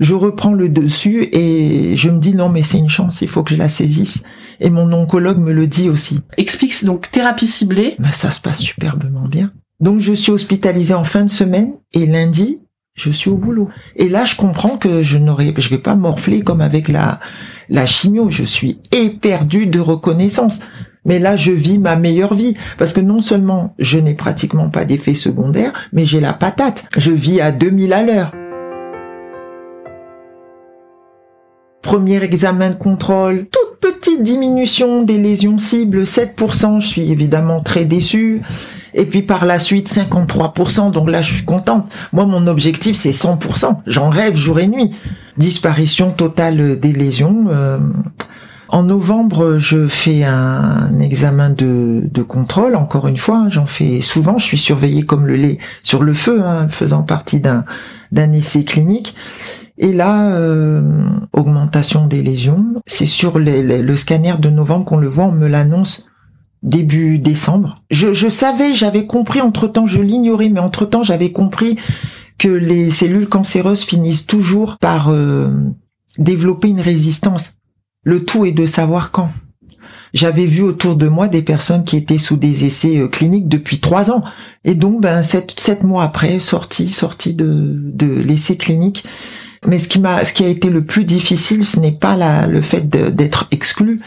je 0.00 0.14
reprends 0.14 0.52
le 0.52 0.68
dessus 0.68 1.28
et 1.32 1.96
je 1.96 2.08
me 2.08 2.18
dis 2.18 2.34
non, 2.34 2.48
mais 2.48 2.62
c'est 2.62 2.78
une 2.78 2.88
chance, 2.88 3.20
il 3.20 3.28
faut 3.28 3.42
que 3.42 3.50
je 3.50 3.56
la 3.56 3.68
saisisse. 3.68 4.22
Et 4.60 4.70
mon 4.70 4.90
oncologue 4.92 5.38
me 5.38 5.52
le 5.52 5.66
dit 5.66 5.90
aussi. 5.90 6.20
Explique 6.38 6.84
donc 6.84 7.10
thérapie 7.10 7.46
ciblée. 7.46 7.96
Ben, 7.98 8.12
ça 8.12 8.30
se 8.30 8.40
passe 8.40 8.60
superbement 8.60 9.28
bien. 9.28 9.52
Donc 9.80 10.00
je 10.00 10.14
suis 10.14 10.32
hospitalisée 10.32 10.94
en 10.94 11.04
fin 11.04 11.24
de 11.24 11.30
semaine 11.30 11.74
et 11.92 12.06
lundi, 12.06 12.62
je 12.96 13.10
suis 13.10 13.30
au 13.30 13.36
boulot. 13.36 13.68
Et 13.94 14.08
là, 14.08 14.24
je 14.24 14.34
comprends 14.34 14.76
que 14.78 15.02
je 15.02 15.18
n'aurais, 15.18 15.54
je 15.56 15.68
vais 15.68 15.78
pas 15.78 15.94
morfler 15.94 16.42
comme 16.42 16.60
avec 16.60 16.88
la, 16.88 17.20
la 17.68 17.86
chimio. 17.86 18.30
Je 18.30 18.42
suis 18.42 18.80
éperdu 18.90 19.66
de 19.66 19.78
reconnaissance. 19.78 20.60
Mais 21.04 21.18
là, 21.20 21.36
je 21.36 21.52
vis 21.52 21.78
ma 21.78 21.94
meilleure 21.94 22.34
vie. 22.34 22.56
Parce 22.78 22.92
que 22.92 23.00
non 23.00 23.20
seulement 23.20 23.74
je 23.78 23.98
n'ai 23.98 24.14
pratiquement 24.14 24.70
pas 24.70 24.84
d'effets 24.84 25.14
secondaires, 25.14 25.72
mais 25.92 26.04
j'ai 26.04 26.20
la 26.20 26.32
patate. 26.32 26.88
Je 26.96 27.12
vis 27.12 27.40
à 27.40 27.52
2000 27.52 27.92
à 27.92 28.02
l'heure. 28.02 28.32
Premier 31.86 32.20
examen 32.24 32.70
de 32.70 32.74
contrôle, 32.74 33.46
toute 33.46 33.78
petite 33.80 34.24
diminution 34.24 35.02
des 35.02 35.18
lésions 35.18 35.56
cibles, 35.56 36.02
7%. 36.02 36.80
Je 36.80 36.86
suis 36.86 37.12
évidemment 37.12 37.60
très 37.60 37.84
déçu. 37.84 38.42
Et 38.92 39.04
puis 39.04 39.22
par 39.22 39.46
la 39.46 39.60
suite, 39.60 39.88
53%. 39.88 40.90
Donc 40.90 41.08
là, 41.08 41.22
je 41.22 41.32
suis 41.32 41.44
contente. 41.44 41.88
Moi, 42.12 42.26
mon 42.26 42.48
objectif, 42.48 42.96
c'est 42.96 43.10
100%. 43.10 43.82
J'en 43.86 44.10
rêve 44.10 44.34
jour 44.34 44.58
et 44.58 44.66
nuit. 44.66 44.96
Disparition 45.36 46.10
totale 46.10 46.80
des 46.80 46.92
lésions. 46.92 47.46
Euh, 47.50 47.78
en 48.68 48.82
novembre, 48.82 49.58
je 49.58 49.86
fais 49.86 50.24
un 50.24 50.98
examen 50.98 51.50
de, 51.50 52.22
contrôle. 52.26 52.74
Encore 52.74 53.06
une 53.06 53.16
fois, 53.16 53.46
j'en 53.48 53.66
fais 53.66 54.00
souvent. 54.00 54.38
Je 54.38 54.44
suis 54.44 54.58
surveillée 54.58 55.04
comme 55.04 55.24
le 55.24 55.36
lait 55.36 55.58
sur 55.84 56.02
le 56.02 56.14
feu, 56.14 56.42
hein, 56.42 56.66
faisant 56.68 57.04
partie 57.04 57.38
d'un 57.38 58.32
essai 58.32 58.64
clinique. 58.64 59.14
Et 59.78 59.92
là, 59.92 60.30
euh, 60.32 61.10
augmentation 61.32 62.06
des 62.06 62.22
lésions. 62.22 62.56
C'est 62.86 63.06
sur 63.06 63.38
le 63.38 63.96
scanner 63.96 64.34
de 64.38 64.48
novembre 64.48 64.84
qu'on 64.84 64.96
le 64.96 65.08
voit. 65.08 65.26
On 65.26 65.32
me 65.32 65.48
l'annonce 65.48 66.06
début 66.62 67.18
décembre. 67.18 67.74
Je, 67.90 68.12
je 68.12 68.28
savais, 68.28 68.74
j'avais 68.74 69.06
compris 69.06 69.40
entre-temps, 69.40 69.86
je 69.86 70.02
l'ignorais, 70.02 70.48
mais 70.48 70.60
entre-temps 70.60 71.02
j'avais 71.02 71.32
compris 71.32 71.78
que 72.38 72.48
les 72.48 72.90
cellules 72.90 73.28
cancéreuses 73.28 73.82
finissent 73.82 74.26
toujours 74.26 74.76
par 74.78 75.08
euh, 75.08 75.50
développer 76.18 76.68
une 76.68 76.80
résistance. 76.80 77.54
Le 78.02 78.24
tout 78.24 78.44
est 78.44 78.52
de 78.52 78.66
savoir 78.66 79.10
quand. 79.10 79.30
J'avais 80.12 80.46
vu 80.46 80.62
autour 80.62 80.96
de 80.96 81.08
moi 81.08 81.28
des 81.28 81.42
personnes 81.42 81.84
qui 81.84 81.96
étaient 81.96 82.18
sous 82.18 82.36
des 82.36 82.64
essais 82.64 82.98
euh, 82.98 83.08
cliniques 83.08 83.48
depuis 83.48 83.80
trois 83.80 84.10
ans. 84.10 84.22
Et 84.64 84.74
donc, 84.74 85.00
ben, 85.00 85.22
sept, 85.22 85.58
sept 85.58 85.82
mois 85.82 86.04
après, 86.04 86.38
sortie, 86.38 86.88
sortie 86.88 87.34
de, 87.34 87.74
de 87.74 88.06
l'essai 88.06 88.56
clinique. 88.56 89.04
Mais 89.66 89.78
ce 89.78 89.88
qui 89.88 90.00
m'a, 90.00 90.24
ce 90.24 90.32
qui 90.32 90.44
a 90.44 90.48
été 90.48 90.70
le 90.70 90.84
plus 90.84 91.04
difficile, 91.04 91.66
ce 91.66 91.80
n'est 91.80 91.92
pas 91.92 92.16
la, 92.16 92.46
le 92.46 92.60
fait 92.60 92.88
d'être 92.88 93.48
exclu, 93.50 93.98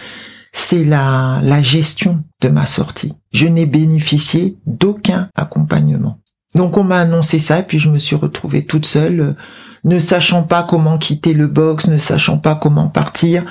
c'est 0.51 0.83
la, 0.83 1.39
la 1.43 1.61
gestion 1.61 2.23
de 2.41 2.49
ma 2.49 2.65
sortie. 2.65 3.13
Je 3.31 3.47
n'ai 3.47 3.65
bénéficié 3.65 4.57
d'aucun 4.65 5.29
accompagnement. 5.35 6.19
Donc 6.55 6.77
on 6.77 6.83
m'a 6.83 6.99
annoncé 6.99 7.37
ça 7.39 7.61
puis 7.61 7.77
je 7.77 7.89
me 7.89 7.99
suis 7.99 8.15
retrouvée 8.15 8.65
toute 8.65 8.85
seule, 8.85 9.35
ne 9.83 9.99
sachant 9.99 10.43
pas 10.43 10.63
comment 10.63 10.97
quitter 10.97 11.33
le 11.33 11.47
box, 11.47 11.87
ne 11.87 11.97
sachant 11.97 12.37
pas 12.37 12.55
comment 12.55 12.87
partir. 12.87 13.43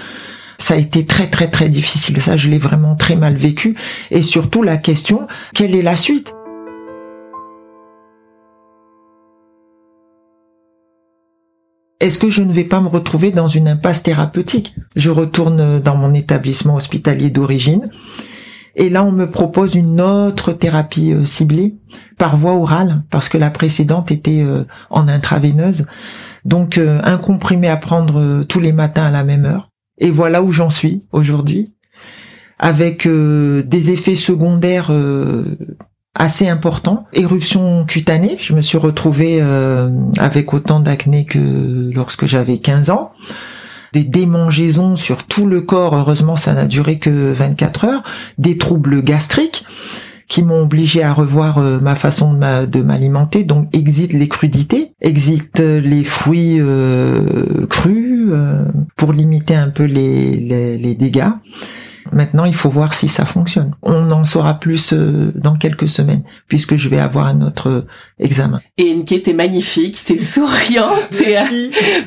Ça 0.58 0.74
a 0.74 0.76
été 0.76 1.06
très 1.06 1.28
très 1.28 1.48
très 1.48 1.68
difficile. 1.68 2.20
Ça, 2.20 2.36
je 2.36 2.50
l'ai 2.50 2.58
vraiment 2.58 2.96
très 2.96 3.14
mal 3.14 3.36
vécu. 3.36 3.76
Et 4.10 4.22
surtout 4.22 4.64
la 4.64 4.76
question, 4.76 5.28
quelle 5.54 5.76
est 5.76 5.82
la 5.82 5.96
suite? 5.96 6.34
Est-ce 12.00 12.18
que 12.18 12.30
je 12.30 12.42
ne 12.42 12.52
vais 12.52 12.64
pas 12.64 12.80
me 12.80 12.88
retrouver 12.88 13.32
dans 13.32 13.48
une 13.48 13.66
impasse 13.66 14.02
thérapeutique? 14.02 14.74
Je 14.94 15.10
retourne 15.10 15.80
dans 15.80 15.96
mon 15.96 16.14
établissement 16.14 16.76
hospitalier 16.76 17.30
d'origine 17.30 17.84
et 18.76 18.88
là 18.88 19.04
on 19.04 19.10
me 19.10 19.28
propose 19.28 19.74
une 19.74 20.00
autre 20.00 20.52
thérapie 20.52 21.12
euh, 21.12 21.24
ciblée 21.24 21.74
par 22.16 22.36
voie 22.36 22.54
orale 22.54 23.02
parce 23.10 23.28
que 23.28 23.36
la 23.36 23.50
précédente 23.50 24.12
était 24.12 24.42
euh, 24.42 24.64
en 24.90 25.08
intraveineuse. 25.08 25.86
Donc 26.44 26.78
euh, 26.78 27.00
un 27.02 27.18
comprimé 27.18 27.68
à 27.68 27.76
prendre 27.76 28.44
tous 28.44 28.60
les 28.60 28.72
matins 28.72 29.06
à 29.06 29.10
la 29.10 29.24
même 29.24 29.44
heure. 29.44 29.70
Et 29.98 30.10
voilà 30.10 30.42
où 30.42 30.52
j'en 30.52 30.70
suis 30.70 31.00
aujourd'hui 31.10 31.74
avec 32.60 33.06
des 33.06 33.90
effets 33.92 34.16
secondaires 34.16 34.90
assez 36.18 36.48
important. 36.48 37.06
Éruption 37.12 37.84
cutanée, 37.86 38.36
je 38.38 38.52
me 38.52 38.60
suis 38.60 38.76
retrouvée 38.76 39.38
euh, 39.40 39.88
avec 40.18 40.52
autant 40.52 40.80
d'acné 40.80 41.24
que 41.24 41.90
lorsque 41.94 42.26
j'avais 42.26 42.58
15 42.58 42.90
ans. 42.90 43.12
Des 43.94 44.04
démangeaisons 44.04 44.96
sur 44.96 45.24
tout 45.24 45.46
le 45.46 45.62
corps, 45.62 45.94
heureusement 45.94 46.36
ça 46.36 46.52
n'a 46.52 46.66
duré 46.66 46.98
que 46.98 47.32
24 47.32 47.84
heures. 47.86 48.02
Des 48.36 48.58
troubles 48.58 49.02
gastriques 49.02 49.64
qui 50.28 50.42
m'ont 50.42 50.60
obligé 50.60 51.02
à 51.02 51.14
revoir 51.14 51.56
euh, 51.56 51.78
ma 51.80 51.94
façon 51.94 52.34
de 52.34 52.82
m'alimenter. 52.82 53.44
Donc 53.44 53.68
exit 53.72 54.12
les 54.12 54.28
crudités, 54.28 54.92
exit 55.00 55.58
les 55.60 56.04
fruits 56.04 56.60
euh, 56.60 57.66
crus 57.70 58.30
pour 58.96 59.14
limiter 59.14 59.54
un 59.54 59.70
peu 59.70 59.84
les, 59.84 60.76
les 60.76 60.94
dégâts 60.94 61.24
Maintenant, 62.12 62.44
il 62.44 62.54
faut 62.54 62.68
voir 62.68 62.94
si 62.94 63.08
ça 63.08 63.24
fonctionne. 63.24 63.72
On 63.82 64.10
en 64.10 64.24
saura 64.24 64.54
plus 64.54 64.92
euh, 64.92 65.32
dans 65.34 65.56
quelques 65.56 65.88
semaines, 65.88 66.22
puisque 66.46 66.76
je 66.76 66.88
vais 66.88 66.98
avoir 66.98 67.26
un 67.26 67.42
autre 67.42 67.86
examen. 68.18 68.60
Et 68.76 68.94
Nké, 68.94 69.22
t'es 69.22 69.32
magnifique, 69.32 70.02
t'es 70.04 70.16
souriante, 70.16 71.10
t'es 71.10 71.36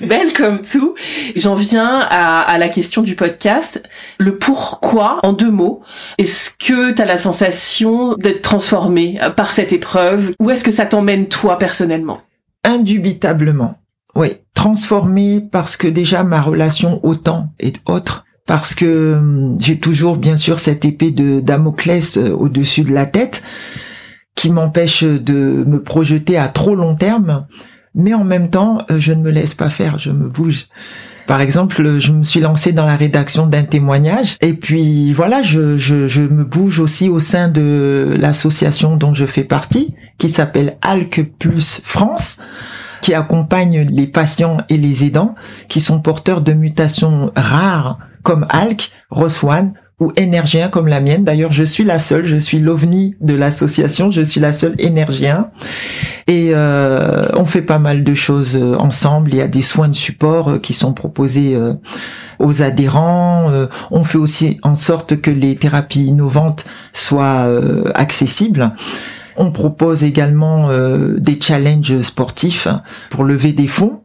belle 0.05 0.33
comme 0.33 0.61
tout. 0.61 0.95
J'en 1.35 1.55
viens 1.55 1.99
à, 1.99 2.41
à, 2.41 2.57
la 2.57 2.69
question 2.69 3.01
du 3.01 3.15
podcast. 3.15 3.81
Le 4.17 4.37
pourquoi, 4.37 5.19
en 5.23 5.33
deux 5.33 5.51
mots, 5.51 5.81
est-ce 6.17 6.51
que 6.51 6.91
t'as 6.91 7.05
la 7.05 7.17
sensation 7.17 8.15
d'être 8.15 8.41
transformée 8.41 9.19
par 9.35 9.51
cette 9.51 9.73
épreuve 9.73 10.33
ou 10.39 10.49
est-ce 10.49 10.63
que 10.63 10.71
ça 10.71 10.85
t'emmène 10.85 11.27
toi 11.27 11.57
personnellement? 11.57 12.21
Indubitablement. 12.63 13.77
Oui, 14.15 14.29
transformée 14.53 15.39
parce 15.39 15.77
que 15.77 15.87
déjà 15.87 16.23
ma 16.23 16.41
relation 16.41 16.99
au 17.03 17.15
temps 17.15 17.53
est 17.59 17.79
autre 17.85 18.25
parce 18.51 18.75
que 18.75 19.13
hum, 19.13 19.55
j'ai 19.61 19.79
toujours 19.79 20.17
bien 20.17 20.35
sûr 20.35 20.59
cette 20.59 20.83
épée 20.83 21.11
de 21.11 21.39
Damoclès 21.39 22.17
euh, 22.17 22.31
au-dessus 22.31 22.81
de 22.81 22.93
la 22.93 23.05
tête 23.05 23.43
qui 24.35 24.49
m'empêche 24.49 25.05
de 25.05 25.63
me 25.65 25.81
projeter 25.81 26.37
à 26.37 26.49
trop 26.49 26.75
long 26.75 26.97
terme, 26.97 27.45
mais 27.95 28.13
en 28.13 28.25
même 28.25 28.49
temps, 28.49 28.79
euh, 28.91 28.99
je 28.99 29.13
ne 29.13 29.21
me 29.21 29.31
laisse 29.31 29.53
pas 29.53 29.69
faire, 29.69 29.99
je 29.99 30.11
me 30.11 30.27
bouge. 30.27 30.65
Par 31.27 31.39
exemple, 31.39 31.99
je 31.99 32.11
me 32.11 32.23
suis 32.25 32.41
lancée 32.41 32.73
dans 32.73 32.85
la 32.85 32.97
rédaction 32.97 33.47
d'un 33.47 33.63
témoignage 33.63 34.35
et 34.41 34.51
puis 34.51 35.13
voilà, 35.13 35.41
je, 35.41 35.77
je, 35.77 36.09
je, 36.09 36.21
me 36.21 36.43
bouge 36.43 36.79
aussi 36.79 37.07
au 37.07 37.21
sein 37.21 37.47
de 37.47 38.17
l'association 38.19 38.97
dont 38.97 39.13
je 39.13 39.25
fais 39.25 39.45
partie, 39.45 39.95
qui 40.17 40.27
s'appelle 40.27 40.75
Alc 40.81 41.23
Plus 41.39 41.79
France 41.85 42.37
qui 43.01 43.13
accompagne 43.13 43.87
les 43.89 44.07
patients 44.07 44.57
et 44.67 44.77
les 44.77 45.05
aidants 45.05 45.35
qui 45.69 45.79
sont 45.79 46.01
porteurs 46.01 46.41
de 46.41 46.51
mutations 46.51 47.31
rares 47.37 47.97
comme 48.23 48.45
ALK, 48.49 48.91
ROS1 49.11 49.73
ou 50.01 50.11
énergien 50.17 50.67
comme 50.67 50.87
la 50.87 50.99
mienne. 50.99 51.23
D'ailleurs, 51.23 51.51
je 51.51 51.63
suis 51.63 51.83
la 51.83 51.99
seule, 51.99 52.25
je 52.25 52.35
suis 52.35 52.59
l'ovni 52.59 53.15
de 53.21 53.35
l'association, 53.35 54.09
je 54.09 54.23
suis 54.23 54.41
la 54.41 54.51
seule 54.51 54.73
énergien. 54.79 55.51
Et 56.25 56.51
euh, 56.53 57.27
on 57.33 57.45
fait 57.45 57.61
pas 57.61 57.77
mal 57.77 58.03
de 58.03 58.13
choses 58.15 58.57
euh, 58.57 58.75
ensemble. 58.77 59.31
Il 59.31 59.37
y 59.37 59.41
a 59.41 59.47
des 59.47 59.61
soins 59.61 59.89
de 59.89 59.93
support 59.93 60.49
euh, 60.49 60.57
qui 60.57 60.73
sont 60.73 60.93
proposés 60.93 61.55
aux 62.39 62.61
adhérents. 62.63 63.51
on 63.91 64.03
fait 64.03 64.17
aussi 64.17 64.57
en 64.63 64.73
sorte 64.73 65.21
que 65.21 65.29
les 65.29 65.55
thérapies 65.55 66.05
innovantes 66.05 66.65
soient 66.93 67.47
accessibles. 67.93 68.73
On 69.37 69.51
propose 69.51 70.03
également 70.03 70.69
des 71.17 71.39
challenges 71.39 72.01
sportifs 72.01 72.67
pour 73.11 73.23
lever 73.23 73.53
des 73.53 73.67
fonds. 73.67 74.03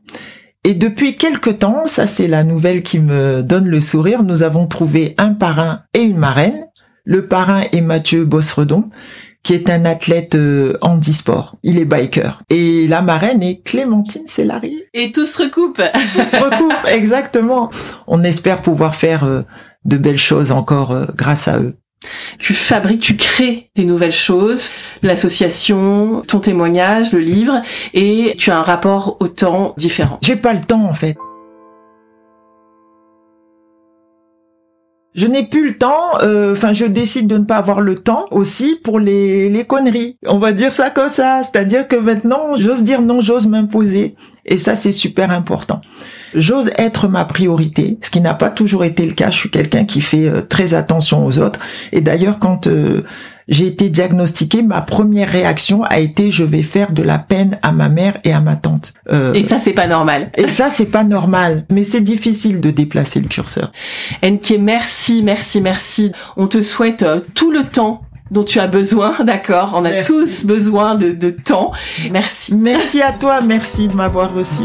Et 0.67 0.75
depuis 0.75 1.15
quelque 1.15 1.51
temps, 1.51 1.87
ça 1.87 2.09
c'est 2.09 2.27
la 2.27 2.43
nouvelle 2.43 2.83
qui 2.83 2.99
me 2.99 3.41
donne 3.41 3.69
le 3.69 3.81
sourire, 3.81 4.25
nous 4.25 4.43
avons 4.43 4.67
trouvé 4.67 5.11
un 5.17 5.33
parrain 5.33 5.83
et 5.95 6.03
une 6.03 6.17
marraine. 6.17 6.67
Le 7.05 7.29
parrain 7.29 7.63
est 7.71 7.81
Mathieu 7.81 8.25
Bosredon, 8.25 8.91
qui 9.45 9.55
est 9.55 9.71
un 9.71 9.85
athlète 9.85 10.35
euh, 10.35 10.77
handisport. 10.83 11.55
Il 11.63 11.79
est 11.79 11.85
biker. 11.85 12.43
Et 12.51 12.89
la 12.89 13.01
marraine 13.01 13.45
est 13.45 13.63
Clémentine 13.63 14.27
Célari. 14.27 14.83
Et 14.93 15.13
tout 15.13 15.25
se 15.25 15.41
recoupe. 15.45 15.81
tout 16.15 16.29
se 16.29 16.43
recoupe, 16.43 16.85
exactement. 16.89 17.71
On 18.09 18.25
espère 18.25 18.61
pouvoir 18.61 18.97
faire 18.97 19.23
euh, 19.23 19.43
de 19.85 19.97
belles 19.97 20.19
choses 20.19 20.51
encore 20.51 20.91
euh, 20.91 21.07
grâce 21.15 21.47
à 21.47 21.59
eux. 21.59 21.77
Tu 22.39 22.55
fabriques, 22.55 23.01
tu 23.01 23.17
crées 23.17 23.71
des 23.75 23.85
nouvelles 23.85 24.13
choses, 24.13 24.71
l'association, 25.03 26.23
ton 26.27 26.41
témoignage, 26.41 27.13
le 27.13 27.21
livre, 27.21 27.63
et 27.95 28.35
tu 28.39 28.51
as 28.51 28.59
un 28.59 28.63
rapport 28.63 29.17
au 29.21 29.29
temps 29.29 29.75
différent. 29.77 30.19
J'ai 30.23 30.37
pas 30.37 30.53
le 30.53 30.61
temps 30.61 30.85
en 30.85 30.95
fait. 30.95 31.17
Je 35.15 35.27
n'ai 35.27 35.47
plus 35.47 35.69
le 35.69 35.79
temps, 35.79 36.21
euh, 36.21 36.53
enfin 36.53 36.75
je 36.75 36.85
décide 36.85 37.27
de 37.27 37.39
ne 37.39 37.45
pas 37.45 37.57
avoir 37.57 37.81
le 37.81 37.95
temps 37.95 38.27
aussi 38.31 38.79
pour 38.85 39.01
les, 39.01 39.49
les 39.49 39.65
conneries. 39.65 40.19
On 40.27 40.39
va 40.39 40.53
dire 40.53 40.73
ça 40.73 40.91
comme 40.91 41.09
ça, 41.09 41.43
c'est-à-dire 41.43 41.89
que 41.89 41.97
maintenant 41.97 42.57
j'ose 42.57 42.83
dire 42.83 43.01
non, 43.01 43.23
j'ose 43.23 43.47
m'imposer. 43.47 44.15
Et 44.45 44.59
ça 44.59 44.75
c'est 44.75 44.93
super 44.93 45.31
important 45.31 45.81
j'ose 46.35 46.71
être 46.77 47.09
ma 47.09 47.25
priorité, 47.25 47.99
ce 48.03 48.11
qui 48.11 48.21
n'a 48.21 48.35
pas 48.35 48.51
toujours 48.51 48.85
été 48.85 49.07
le 49.07 49.13
cas. 49.13 49.31
Je 49.31 49.37
suis 49.37 49.51
quelqu'un 49.51 49.85
qui 49.85 50.01
fait 50.01 50.29
euh, 50.29 50.43
très 50.43 50.75
attention 50.75 51.27
aux 51.27 51.39
autres. 51.39 51.61
Et 51.93 52.01
d'ailleurs, 52.01 52.39
quand 52.39 52.67
euh, 52.67 53.05
j'ai 53.49 53.67
été 53.67 53.89
diagnostiquée, 53.89 54.63
ma 54.63 54.81
première 54.81 55.29
réaction 55.29 55.83
a 55.85 56.01
été 56.01 56.31
je 56.31 56.45
vais 56.45 56.63
faire 56.63 56.93
de 56.93 57.03
la 57.03 57.19
peine 57.19 57.59
à 57.63 57.73
ma 57.73 57.89
mère 57.89 58.19
et 58.25 58.33
à 58.33 58.41
ma 58.41 58.57
tante. 58.57 58.93
Euh, 59.11 59.33
et 59.35 59.45
ça 59.45 59.59
c'est 59.59 59.73
pas 59.73 59.87
normal. 59.87 60.31
Et 60.37 60.49
ça 60.49 60.71
c'est 60.71 60.87
pas 60.87 61.05
normal, 61.05 61.65
mais 61.71 61.85
c'est 61.85 62.01
difficile 62.01 62.61
de 62.61 62.71
déplacer 62.71 63.21
le 63.21 63.29
curseur. 63.29 63.73
Enke, 64.25 64.55
merci, 64.59 65.23
merci, 65.23 65.61
merci. 65.61 66.13
On 66.37 66.49
te 66.49 66.61
souhaite 66.61 67.05
tout 67.35 67.51
le 67.51 67.63
temps 67.63 68.03
dont 68.31 68.45
tu 68.45 68.59
as 68.59 68.67
besoin, 68.67 69.15
d'accord? 69.25 69.75
On 69.77 69.85
a 69.85 70.03
tous 70.03 70.45
besoin 70.45 70.95
de, 70.95 71.13
de 71.13 71.31
temps. 71.31 71.73
Merci. 72.11 72.55
Merci 72.55 73.03
à 73.03 73.13
toi, 73.13 73.41
merci 73.41 73.89
de 73.89 73.95
m'avoir 73.95 74.35
reçu. 74.35 74.65